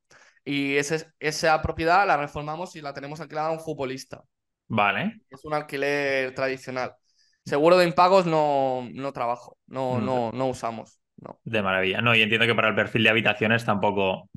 [0.46, 4.24] Y ese, esa propiedad la reformamos y la tenemos alquilada a un futbolista.
[4.68, 5.20] Vale.
[5.30, 6.96] Es un alquiler tradicional.
[7.46, 10.06] Seguro de impagos no, no trabajo, no, Mm.
[10.06, 11.00] no, no usamos.
[11.18, 12.02] No, De maravilla.
[12.02, 14.30] No, y entiendo que para el perfil de habitaciones tampoco.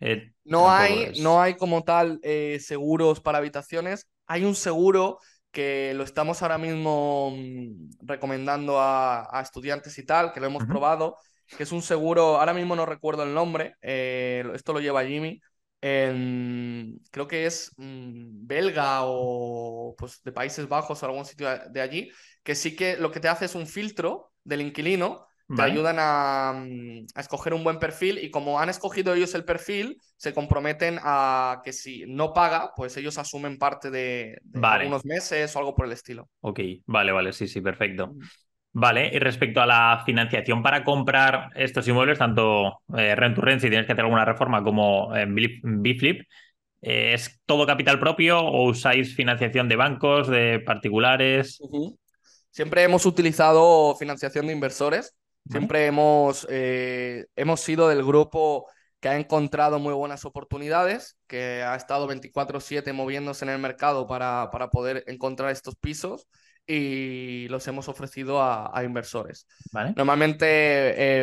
[0.00, 4.08] eh, no, tampoco hay, es- no hay como tal eh, seguros para habitaciones.
[4.26, 5.18] Hay un seguro
[5.54, 10.66] que lo estamos ahora mismo mm, recomendando a, a estudiantes y tal, que lo hemos
[10.66, 11.16] probado,
[11.56, 15.40] que es un seguro, ahora mismo no recuerdo el nombre, eh, esto lo lleva Jimmy,
[15.82, 21.80] en- creo que es mm, belga o pues de Países Bajos o algún sitio de
[21.80, 22.10] allí,
[22.42, 25.72] que sí que lo que te hace es un filtro del inquilino, te Vale.
[25.72, 30.00] ayudan a, mm, a escoger un buen perfil y como han escogido ellos el perfil,
[30.16, 34.84] se comprometen a que si no paga, pues ellos asumen parte de, de Vale.
[34.84, 36.28] algunos meses o algo por el estilo.
[36.40, 38.14] Ok, vale, vale, sí, sí, perfecto.
[38.72, 43.60] Vale, y respecto a la financiación para comprar estos inmuebles, tanto eh, rent to rent,
[43.60, 46.22] si tienes que hacer alguna reforma, como en B-Flip,
[46.82, 51.60] eh, ¿es todo capital propio o usáis financiación de bancos, de particulares?
[52.50, 55.14] Siempre hemos utilizado financiación de inversores.
[55.44, 55.60] Vale.
[55.60, 58.66] Siempre hemos, eh, hemos sido del grupo
[59.00, 64.48] que ha encontrado muy buenas oportunidades, que ha estado 24/7 moviéndose en el mercado para,
[64.50, 66.26] para poder encontrar estos pisos
[66.66, 69.46] y los hemos ofrecido a, a inversores.
[69.72, 69.92] Vale.
[69.96, 70.46] Normalmente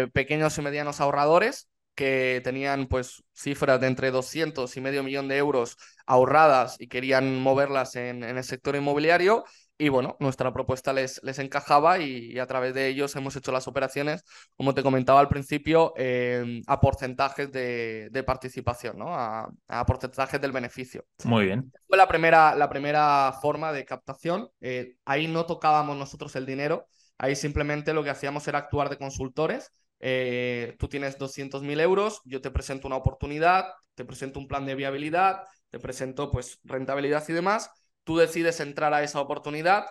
[0.04, 5.28] eh, pequeños y medianos ahorradores que tenían pues cifras de entre 200 y medio millón
[5.28, 9.44] de euros ahorradas y querían moverlas en, en el sector inmobiliario.
[9.82, 13.52] Y bueno, nuestra propuesta les, les encajaba y, y a través de ellos hemos hecho
[13.52, 14.24] las operaciones,
[14.56, 19.16] como te comentaba al principio, eh, a porcentajes de, de participación, ¿no?
[19.16, 21.04] A, a porcentajes del beneficio.
[21.24, 21.72] Muy bien.
[21.88, 24.50] Fue la primera, la primera forma de captación.
[24.62, 26.86] Eh, ahí no tocábamos nosotros el dinero,
[27.18, 29.72] ahí simplemente lo que hacíamos era actuar de consultores.
[30.00, 33.66] Eh, tú tienes 200.000 euros, yo te presento una oportunidad,
[33.96, 37.72] te presento un plan de viabilidad, te presento pues rentabilidad y demás.
[38.04, 39.86] Tú decides entrar a esa oportunidad,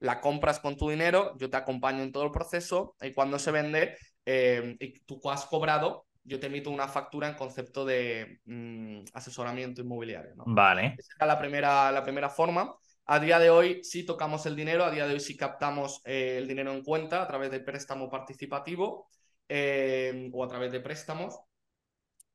[0.00, 3.50] la compras con tu dinero, yo te acompaño en todo el proceso y cuando se
[3.50, 3.96] vende
[4.26, 9.80] eh, y tú has cobrado, yo te emito una factura en concepto de mm, asesoramiento
[9.80, 10.34] inmobiliario.
[10.36, 10.44] ¿no?
[10.46, 10.94] Vale.
[10.98, 12.74] Esa era la primera, la primera forma.
[13.06, 16.36] A día de hoy sí tocamos el dinero, a día de hoy sí captamos eh,
[16.36, 19.08] el dinero en cuenta a través de préstamo participativo
[19.48, 21.40] eh, o a través de préstamos.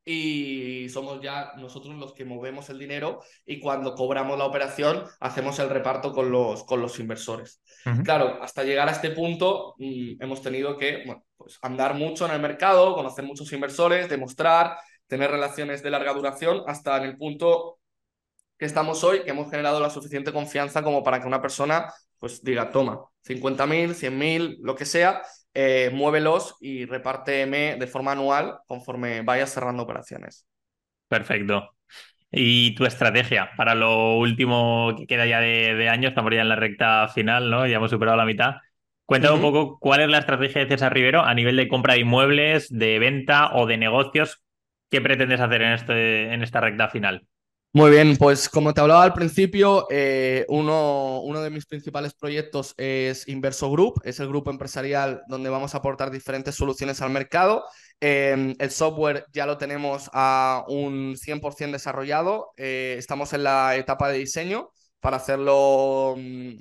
[0.06, 5.60] Y somos ya nosotros los que movemos el dinero y cuando cobramos la operación hacemos
[5.60, 7.62] el reparto con los, con los inversores.
[8.04, 12.34] Claro, hasta llegar a este punto mm, hemos tenido que bueno, pues andar mucho en
[12.34, 14.78] el mercado, conocer muchos inversores, demostrar,
[15.08, 17.80] tener relaciones de larga duración hasta en el punto
[18.58, 21.92] que estamos hoy, que hemos generado la suficiente confianza como para que una persona
[22.24, 25.22] pues diga, toma, 50.000, 100.000, lo que sea,
[25.54, 30.48] eh, muévelos y repárteme de forma anual conforme vayas cerrando operaciones.
[31.08, 31.76] Perfecto.
[32.32, 36.10] ¿Y tu estrategia para lo último que queda ya de, de año?
[36.10, 37.68] Estamos ya en la recta final, ¿no?
[37.68, 38.56] Ya hemos superado la mitad.
[39.06, 42.00] Cuéntame un poco cuál es la estrategia de César Rivero a nivel de compra de
[42.00, 44.42] inmuebles, de venta o de negocios.
[44.90, 47.28] ¿Qué pretendes hacer en, este, en esta recta final?
[47.76, 53.28] Muy bien, pues como te hablaba al principio, eh, uno, de mis principales proyectos es
[53.28, 57.66] Inverso Group, es el grupo empresarial donde vamos a aportar diferentes soluciones al mercado.
[58.00, 64.08] Eh, el software ya lo tenemos a un 100% desarrollado, eh, estamos en la etapa
[64.10, 64.70] de diseño
[65.00, 66.52] para hacerlo mm,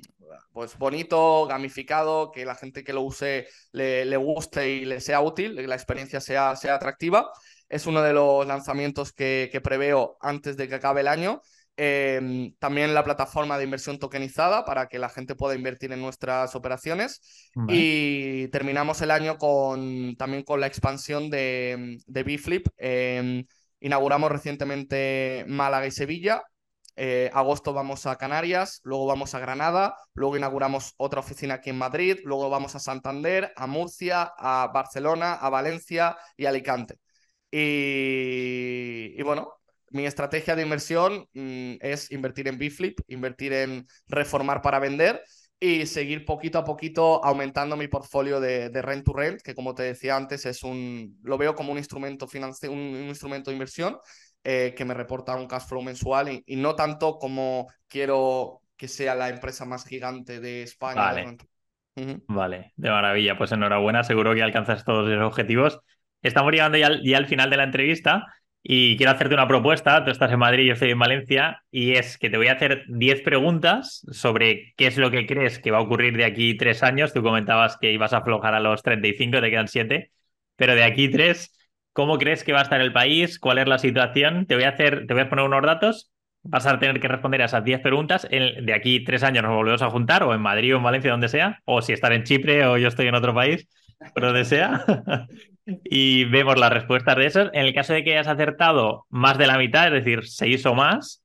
[0.51, 5.21] pues bonito, gamificado, que la gente que lo use le, le guste y le sea
[5.21, 7.31] útil, que la experiencia sea, sea atractiva.
[7.73, 11.41] Es uno de los lanzamientos que, que preveo antes de que acabe el año.
[11.75, 16.55] Eh, también la plataforma de inversión tokenizada para que la gente pueda invertir en nuestras
[16.55, 17.49] operaciones.
[17.55, 17.73] Vale.
[17.75, 22.67] Y terminamos el año con, también con la expansión de, de BFlip.
[22.77, 23.43] Eh,
[23.79, 26.43] inauguramos recientemente Málaga y Sevilla.
[26.95, 31.79] Eh, agosto vamos a Canarias, luego vamos a Granada, luego inauguramos otra oficina aquí en
[31.79, 36.99] Madrid, luego vamos a Santander, a Murcia, a Barcelona, a Valencia y a Alicante.
[37.55, 39.53] Y, y bueno,
[39.91, 45.21] mi estrategia de inversión mm, es invertir en BFlip, invertir en reformar para vender
[45.59, 49.75] y seguir poquito a poquito aumentando mi portfolio de, de rent to rent, que como
[49.75, 53.55] te decía antes, es un, lo veo como un instrumento, financi- un, un instrumento de
[53.55, 53.97] inversión
[54.43, 58.87] eh, que me reporta un cash flow mensual y, y no tanto como quiero que
[58.87, 61.11] sea la empresa más gigante de España.
[61.11, 61.23] de Vale.
[61.23, 61.47] rent-
[61.95, 62.27] Ujú.
[62.27, 63.37] Vale, de maravilla.
[63.37, 65.81] Pues enhorabuena, seguro que alcanzas todos esos objetivos.
[66.23, 68.25] Estamos llegando ya al, final de la entrevista
[68.63, 72.17] Y quiero hacerte una propuesta, tú estás en Madrid, yo estoy en Valencia, y es
[72.17, 75.79] que te voy a hacer 10 preguntas sobre qué es lo que crees que va
[75.79, 77.13] a ocurrir de aquí tres años.
[77.13, 80.11] Tú comentabas que ibas a aflojar a los 35, te quedan 7,
[80.55, 81.51] pero de aquí tres,
[81.91, 83.37] ¿cómo crees que va a estar el país?
[83.37, 84.45] ¿Cuál es la situación?
[84.47, 86.11] Te voy a hacer, te voy a poner unos datos,
[86.43, 88.25] vas a tener que responder a esas 10 preguntas.
[88.29, 91.27] de aquí tres años nos volvemos a juntar, o en Madrid o en Valencia, donde
[91.27, 93.67] sea, o si estar en Chipre o yo estoy en otro país,
[94.15, 94.85] pero donde sea.
[95.65, 97.49] y vemos las respuestas de esos.
[97.53, 100.73] En el caso de que hayas acertado más de la mitad, es decir, seis o
[100.73, 101.23] más,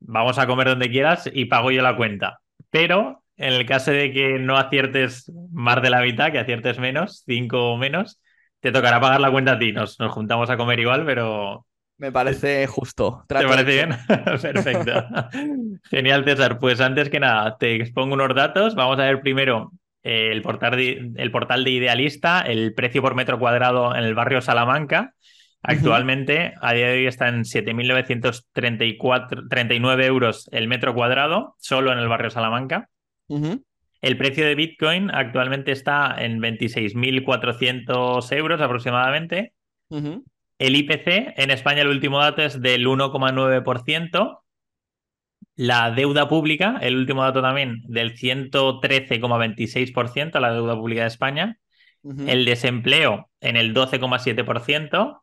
[0.00, 2.40] vamos a comer donde quieras y pago yo la cuenta.
[2.70, 7.22] Pero en el caso de que no aciertes más de la mitad, que aciertes menos,
[7.26, 8.20] cinco o menos,
[8.60, 9.72] te tocará pagar la cuenta a ti.
[9.72, 11.66] Nos, nos juntamos a comer igual, pero...
[11.96, 13.24] Me parece justo.
[13.28, 13.90] ¿Te parece bien?
[14.06, 15.04] Perfecto.
[15.90, 16.58] Genial, César.
[16.58, 18.74] Pues antes que nada, te expongo unos datos.
[18.74, 19.70] Vamos a ver primero
[20.02, 24.40] el, portal de, el portal de Idealista, el precio por metro cuadrado en el barrio
[24.40, 25.14] Salamanca.
[25.62, 32.08] Actualmente, a día de hoy está en 7.939 euros el metro cuadrado, solo en el
[32.08, 32.88] barrio Salamanca.
[33.28, 39.52] El precio de Bitcoin actualmente está en 26.400 euros aproximadamente.
[39.90, 44.38] El IPC en España, el último dato es del 1,9%.
[45.60, 51.58] La deuda pública, el último dato también, del 113,26%, la deuda pública de España.
[52.02, 55.22] El desempleo en el 12,7%.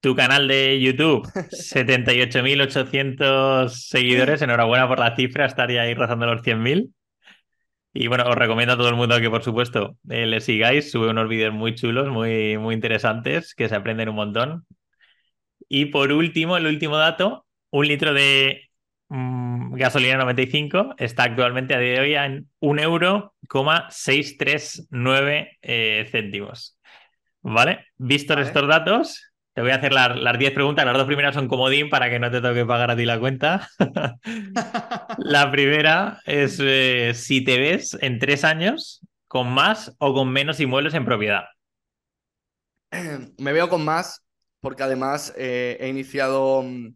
[0.00, 4.42] Tu canal de YouTube, 78.800 seguidores.
[4.42, 6.92] Enhorabuena por la cifra, estaría ahí rozando los 100.000.
[7.92, 10.90] Y bueno, os recomiendo a todo el mundo que, por supuesto, eh, le sigáis.
[10.90, 14.66] Sube unos vídeos muy chulos, muy, muy interesantes, que se aprenden un montón.
[15.68, 18.71] Y por último, el último dato, un litro de
[19.14, 26.78] Mm, gasolina 95 está actualmente a día de hoy en 1,639 eh, céntimos.
[27.42, 27.84] ¿Vale?
[27.98, 30.86] Vistos estos datos, te voy a hacer las 10 preguntas.
[30.86, 33.68] Las dos primeras son comodín para que no te toque pagar a ti la cuenta.
[35.18, 40.58] la primera es eh, si te ves en tres años con más o con menos
[40.58, 41.44] inmuebles en propiedad.
[43.36, 44.24] Me veo con más
[44.60, 46.94] porque además eh, he iniciado mm,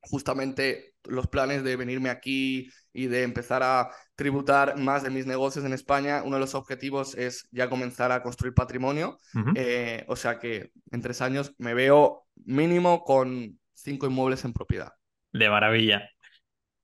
[0.00, 5.64] justamente los planes de venirme aquí y de empezar a tributar más de mis negocios
[5.64, 9.18] en España, uno de los objetivos es ya comenzar a construir patrimonio.
[9.54, 14.92] Eh, o sea que en tres años me veo mínimo con cinco inmuebles en propiedad.
[15.32, 16.08] De maravilla.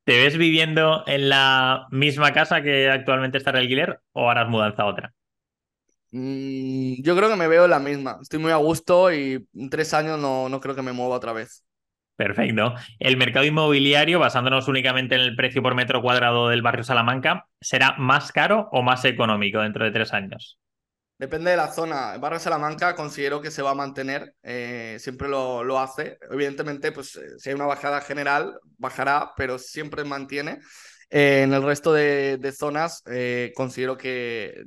[0.03, 4.83] ¿Te ves viviendo en la misma casa que actualmente está en alquiler o harás mudanza
[4.83, 5.13] a otra?
[6.11, 8.19] Mm, yo creo que me veo en la misma.
[8.21, 11.33] Estoy muy a gusto y en tres años no, no creo que me mueva otra
[11.33, 11.65] vez.
[12.15, 12.75] Perfecto.
[12.99, 17.95] El mercado inmobiliario, basándonos únicamente en el precio por metro cuadrado del barrio Salamanca, ¿será
[17.97, 20.57] más caro o más económico dentro de tres años?
[21.17, 22.13] Depende de la zona.
[22.15, 26.17] El barrio Salamanca considero que se va a mantener, eh, siempre lo, hace.
[26.29, 30.59] Evidentemente, pues eh, si hay una bajada general, bajará, pero siempre mantiene.
[31.09, 33.03] Eh, en el resto de zonas,
[33.55, 34.63] considero que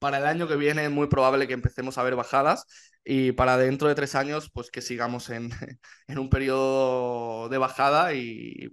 [0.00, 2.66] para el año que viene es muy probable que empecemos a ver bajadas
[3.04, 5.50] y para dentro de tres años, pues que sigamos en,
[6.08, 8.70] en un periodo de bajada y,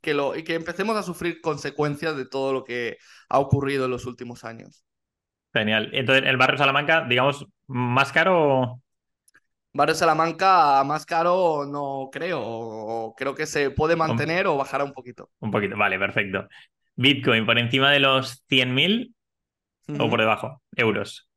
[0.00, 3.90] que lo, y que empecemos a sufrir consecuencias de todo lo que ha ocurrido en
[3.90, 4.84] los últimos años.
[5.52, 5.90] Genial.
[5.92, 8.80] Entonces, ¿el barrio Salamanca, digamos, más caro?
[9.72, 13.14] Barrio Salamanca, más caro, no creo.
[13.16, 15.30] Creo que se puede mantener o bajará un poquito.
[15.40, 16.48] Un poquito, vale, perfecto.
[16.96, 19.14] Bitcoin, ¿por encima de los 100.000
[19.98, 20.62] o por debajo?
[20.76, 21.28] Euros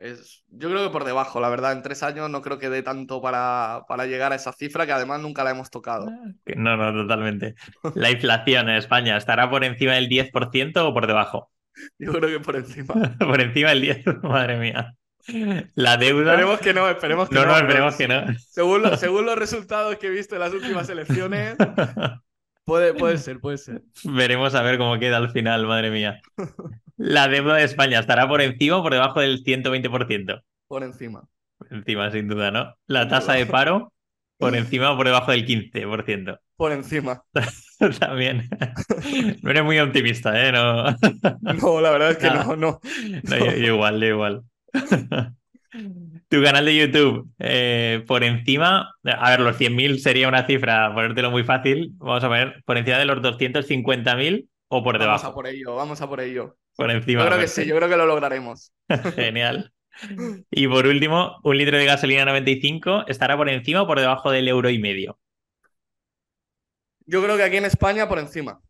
[0.00, 1.72] yo creo que por debajo, la verdad.
[1.72, 4.92] En tres años no creo que dé tanto para, para llegar a esa cifra que
[4.92, 6.08] además nunca la hemos tocado.
[6.08, 7.54] Ah, no, no, totalmente.
[7.94, 11.50] La inflación en España estará por encima del 10% o por debajo?
[11.98, 12.94] Yo creo que por encima.
[13.18, 14.94] por encima del 10%, madre mía.
[15.74, 16.32] La deuda.
[16.32, 17.42] Esperemos que no, esperemos que no.
[17.42, 18.24] No, no, esperemos que no.
[18.38, 21.56] Según, según los resultados que he visto en las últimas elecciones,
[22.64, 23.82] Puede, puede ser, puede ser.
[24.04, 26.20] Veremos a ver cómo queda al final, madre mía.
[26.96, 30.42] La deuda de España estará por encima o por debajo del 120%.
[30.68, 31.28] Por encima.
[31.58, 32.74] Por encima, sin duda, ¿no?
[32.86, 33.92] La tasa de paro
[34.38, 36.38] por encima o por debajo del 15%.
[36.56, 37.22] Por encima.
[37.98, 38.48] También.
[39.42, 40.52] No eres muy optimista, ¿eh?
[40.52, 40.84] No,
[41.40, 42.80] no la verdad es que no, no.
[43.56, 44.42] igual, igual.
[46.28, 51.32] Tu canal de YouTube, eh, por encima, a ver, los 100.000 sería una cifra, ponértelo
[51.32, 51.92] muy fácil.
[51.96, 55.22] Vamos a ver, por encima de los 250.000 o por debajo.
[55.22, 56.56] Vamos a por ello, vamos a por ello.
[56.76, 57.22] Por encima.
[57.22, 58.72] Yo creo que sí, yo creo que lo lograremos.
[59.14, 59.72] Genial.
[60.50, 64.48] Y por último, un litro de gasolina 95 estará por encima o por debajo del
[64.48, 65.20] euro y medio.
[67.06, 68.60] Yo creo que aquí en España por encima.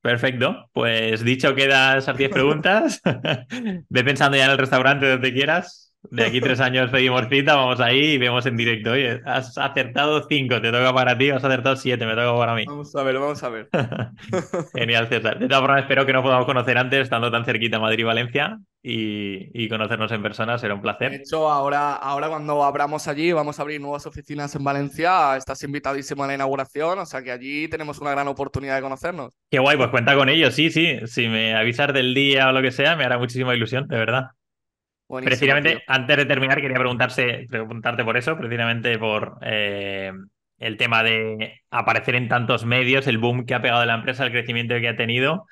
[0.00, 3.02] Perfecto, pues dicho queda esas 10 preguntas,
[3.90, 7.80] ve pensando ya en el restaurante donde quieras De aquí tres años pedimos cita, vamos
[7.80, 8.92] ahí y vemos en directo.
[8.92, 12.64] Oye, has acertado cinco, te toca para ti, has acertado siete, me toca para mí.
[12.66, 13.68] Vamos a ver, vamos a ver.
[14.74, 15.38] Genial, César.
[15.38, 18.58] De todas formas, espero que nos podamos conocer antes, estando tan cerquita Madrid y Valencia,
[18.80, 21.10] y, y, conocernos en persona, será un placer.
[21.10, 25.62] De hecho, ahora, ahora cuando abramos allí, vamos a abrir nuevas oficinas en Valencia, estás
[25.64, 29.34] invitadísimo a la inauguración, o sea que allí tenemos una gran oportunidad de conocernos.
[29.50, 31.00] Qué guay, pues cuenta con ello, sí, sí.
[31.06, 34.30] Si me avisas del día o lo que sea, me hará muchísima ilusión, de verdad.
[35.08, 35.80] Buenísimo, precisamente, tío.
[35.86, 40.12] antes de terminar, quería preguntarse, preguntarte por eso, precisamente por eh,
[40.58, 44.32] el tema de aparecer en tantos medios, el boom que ha pegado la empresa, el
[44.32, 45.46] crecimiento que ha tenido.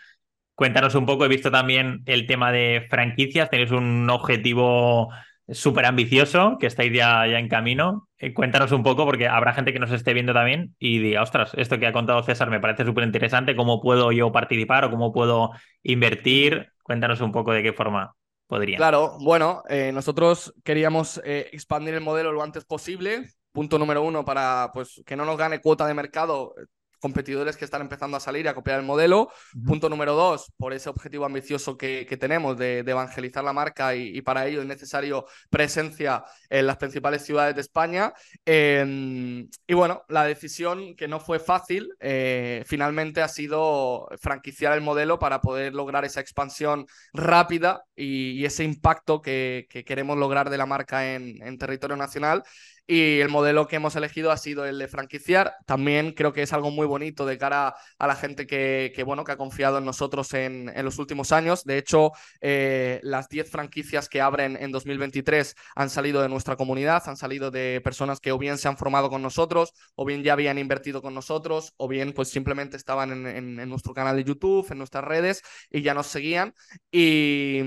[0.54, 5.10] Cuéntanos un poco, he visto también el tema de franquicias, tenéis un objetivo
[5.48, 8.08] súper ambicioso que estáis ya, ya en camino.
[8.18, 11.52] Eh, cuéntanos un poco, porque habrá gente que nos esté viendo también y diga, ostras,
[11.56, 15.12] esto que ha contado César me parece súper interesante, ¿cómo puedo yo participar o cómo
[15.12, 15.52] puedo
[15.82, 16.68] invertir?
[16.82, 18.14] Cuéntanos un poco de qué forma.
[18.46, 18.76] Podría.
[18.76, 23.30] Claro, bueno, eh, nosotros queríamos eh, expandir el modelo lo antes posible.
[23.52, 26.54] Punto número uno, para pues, que no nos gane cuota de mercado
[27.00, 29.22] competidores que están empezando a salir y a copiar el modelo.
[29.22, 29.66] Uh -huh.
[29.66, 33.94] Punto número dos, por ese objetivo ambicioso que, que tenemos de, de, evangelizar la marca
[33.94, 38.12] y, y, para ello es necesario presencia en las principales ciudades de España.
[38.44, 44.80] Eh, y bueno, la decisión que no fue fácil, eh, finalmente ha sido franquiciar el
[44.80, 50.50] modelo para poder lograr esa expansión rápida y, y ese impacto que, que, queremos lograr
[50.50, 52.42] de la marca en, en territorio nacional
[52.86, 55.54] y el modelo que hemos elegido ha sido el de franquiciar.
[55.66, 59.24] También creo que es algo muy bonito de cara a la gente que, que bueno,
[59.24, 61.64] que ha confiado en nosotros en, en los últimos años.
[61.64, 67.02] De hecho, eh, las 10 franquicias que abren en 2023 han salido de nuestra comunidad,
[67.06, 70.34] han salido de personas que o bien se han formado con nosotros, o bien ya
[70.34, 74.24] habían invertido con nosotros, o bien pues simplemente estaban en, en, en nuestro canal de
[74.24, 76.54] YouTube, en nuestras redes y ya nos seguían.
[76.92, 77.60] Y,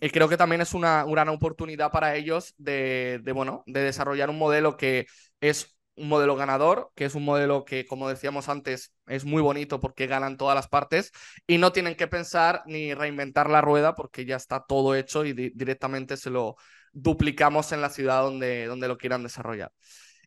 [0.00, 4.30] y creo que también es una gran oportunidad para ellos de, de, bueno, de desarrollar
[4.30, 4.45] un modelo
[4.76, 5.06] que
[5.40, 9.80] es un modelo ganador, que es un modelo que, como decíamos antes, es muy bonito
[9.80, 11.10] porque ganan todas las partes
[11.46, 15.32] y no tienen que pensar ni reinventar la rueda porque ya está todo hecho y
[15.32, 16.56] di directamente se lo
[16.92, 19.72] duplicamos en la ciudad donde, donde lo quieran desarrollar.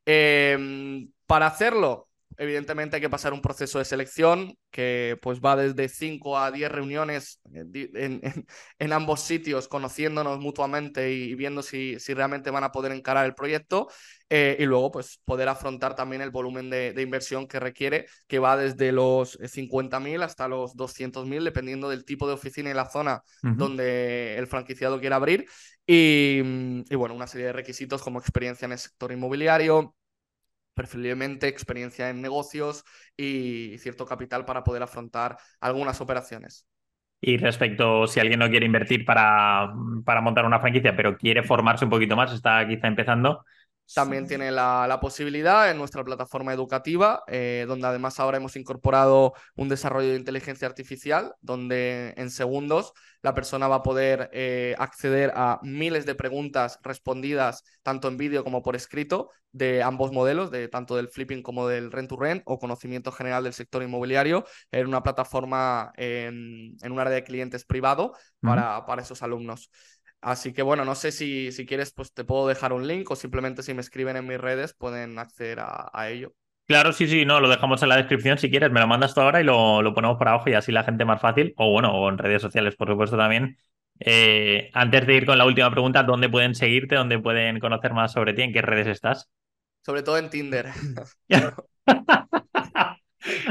[0.06, 2.09] Eh, para hacerlo,
[2.40, 6.72] evidentemente hay que pasar un proceso de selección que pues va desde 5 a 10
[6.72, 8.46] reuniones en, en,
[8.80, 13.36] en, ambos sitios, conociéndonos mutuamente y, viendo si, si realmente van a poder encarar el
[13.36, 13.90] proyecto
[14.30, 18.40] eh, y luego pues poder afrontar también el volumen de, de inversión que requiere, que
[18.40, 23.22] va desde los 50.000 hasta los 200.000, dependiendo del tipo de oficina y la zona
[23.44, 23.56] uh -huh.
[23.58, 25.46] donde el franquiciado quiera abrir.
[25.86, 26.40] Y,
[26.90, 29.94] y bueno, una serie de requisitos como experiencia en el sector inmobiliario,
[30.80, 32.86] preferiblemente experiencia en negocios
[33.18, 36.66] y cierto capital para poder afrontar algunas operaciones.
[37.20, 39.74] Y respecto, si alguien no quiere invertir para,
[40.06, 43.44] para montar una franquicia, pero quiere formarse un poquito más, está quizá empezando,
[43.94, 49.34] también tiene la, la, posibilidad en nuestra plataforma educativa, eh, donde además ahora hemos incorporado
[49.56, 55.32] un desarrollo de inteligencia artificial, donde en segundos la persona va a poder eh, acceder
[55.36, 60.68] a miles de preguntas respondidas tanto en vídeo como por escrito de ambos modelos, de
[60.68, 64.88] tanto del flipping como del rent to rent o conocimiento general del sector inmobiliario en
[64.88, 68.86] una plataforma en, en un área de clientes privado para, uh -huh.
[68.86, 69.72] para esos alumnos.
[70.22, 73.16] Así que bueno, no sé si, si quieres, pues te puedo dejar un link o
[73.16, 76.34] simplemente si me escriben en mis redes pueden acceder a, a ello.
[76.68, 79.22] Claro, sí, sí, no, lo dejamos en la descripción si quieres, me lo mandas tú
[79.22, 81.92] ahora y lo, lo ponemos por abajo y así la gente más fácil, o bueno,
[81.96, 83.58] o en redes sociales, por supuesto, también.
[84.00, 86.94] Eh, antes de ir con la última pregunta, ¿dónde pueden seguirte?
[86.96, 88.44] ¿Dónde pueden conocer más sobre ti?
[88.44, 89.30] ¿En qué redes estás?
[89.86, 90.72] Sobre todo en Tinder.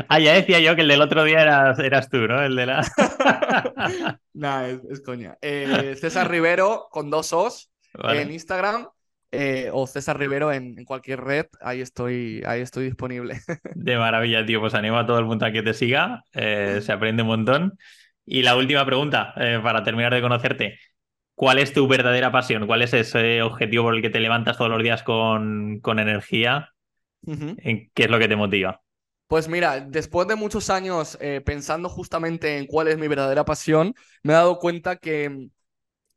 [0.09, 2.43] Ah, ya decía yo que el del otro día eras, eras tú, ¿no?
[2.43, 2.87] El de la.
[4.35, 5.37] nah, es, es coña.
[5.43, 8.23] Eh, César Rivero con dos O's vale.
[8.23, 8.89] en Instagram
[9.31, 11.47] eh, o César Rivero en, en, cualquier red.
[11.61, 13.41] Ahí estoy, ahí estoy disponible.
[13.75, 14.61] De maravilla, tío.
[14.61, 16.25] Pues animo a todo el mundo a que te siga.
[16.33, 17.79] Eh, se aprende un montón.
[18.25, 20.79] Y la última pregunta, para terminar de conocerte.
[21.35, 22.67] ¿Cuál es tu verdadera pasión?
[22.67, 26.71] ¿Cuál es ese objetivo por el que te levantas todos los días con, con energía?
[27.23, 27.91] Uh -huh.
[27.95, 28.83] ¿Qué es lo que te motiva?
[29.29, 33.95] Pues mira, después de muchos años eh, pensando justamente en cuál es mi verdadera pasión,
[34.23, 35.51] me he dado cuenta que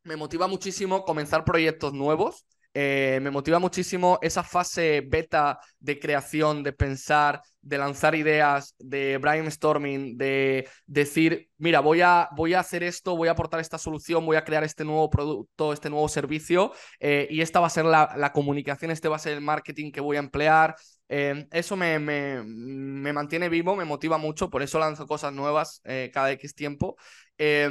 [0.04, 2.46] me motiva muchísimo comenzar proyectos nuevos.
[2.74, 9.18] Eh, me motiva muchísimo esa fase beta de creación, de pensar, de lanzar ideas, de
[9.18, 14.24] brainstorming, de decir, mira, voy a, voy a hacer esto, voy a aportar esta solución,
[14.24, 17.84] voy a crear este nuevo producto, este nuevo servicio, eh, y esta va a ser
[17.84, 20.74] la, la, comunicación, este va a ser el marketing que voy a emplear,
[21.12, 25.80] eh, eso me, me, me, mantiene vivo, me motiva mucho, por eso lanzo cosas nuevas
[25.84, 26.96] eh, cada X tiempo.
[27.38, 27.68] Eh,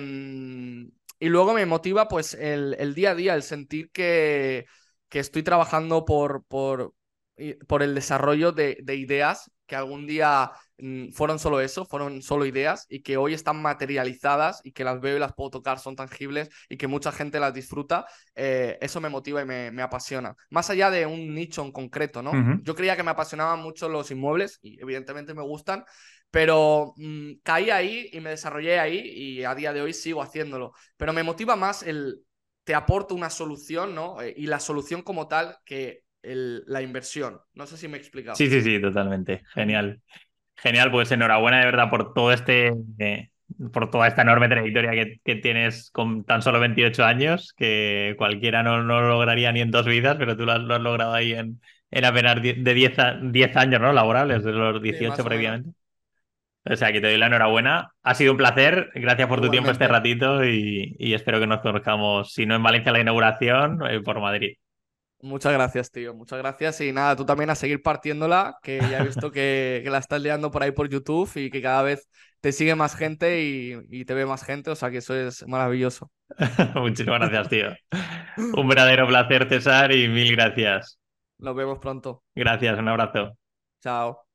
[1.20, 4.66] Y luego me motiva pues el, el día a día, el sentir que,
[5.10, 6.94] que estoy trabajando por, por,
[7.68, 10.52] por el desarrollo de, de ideas que algún día
[11.14, 15.18] fueron solo eso, fueron solo ideas y que hoy están materializadas y que las veo
[15.18, 18.06] y las puedo tocar, son tangibles y que mucha gente las disfruta,
[18.36, 20.36] eh, eso me motiva y me, apasiona.
[20.50, 22.32] Más allá de un nicho en concreto, ¿no?
[22.64, 25.84] Yo creía que me apasionaban mucho los inmuebles y evidentemente me gustan,
[26.30, 30.74] pero mm, caí ahí y me desarrollé ahí y a día de hoy sigo haciéndolo.
[30.98, 32.24] Pero me motiva más el
[32.64, 34.22] te aporto una solución, ¿no?
[34.22, 37.40] Eh, y la solución como tal que la inversión.
[37.54, 38.36] No sé si me he explicado.
[38.36, 39.44] Sí, sí, sí, totalmente.
[39.54, 40.02] Genial.
[40.62, 42.72] Genial, pues enhorabuena de verdad por todo este,
[43.74, 44.92] por toda esta enorme trayectoria
[45.24, 49.86] que, tienes con tan solo 28 años, que cualquiera no, no lograría ni en dos
[49.86, 51.60] vidas, pero tú lo has, logrado ahí en,
[51.90, 52.94] en apenas de 10,
[53.24, 53.92] 10 años, ¿no?
[53.92, 55.72] Laborables, de los 18 previamente.
[56.64, 57.92] O sea, que te doy la enhorabuena.
[58.04, 58.92] Ha sido un placer.
[58.94, 62.92] Gracias por tu tiempo este ratito y, espero que nos conozcamos, si no en Valencia
[62.92, 64.58] la inauguración, eh, por Madrid.
[65.22, 66.14] Muchas gracias, tío.
[66.14, 66.82] Muchas gracias.
[66.82, 70.52] Y nada, tú también a seguir partiéndola, que ya he visto que, la estás liando
[70.52, 72.08] por ahí por YouTube y que cada vez
[72.40, 74.72] te sigue más gente y, te ve más gente.
[74.72, 76.12] O sea que eso es maravilloso.
[76.76, 77.68] Muchísimas gracias, tío.
[78.54, 81.00] Un verdadero placer, César, y mil gracias.
[81.38, 82.24] Nos vemos pronto.
[82.36, 83.38] Gracias, un abrazo.
[83.82, 84.31] Chao.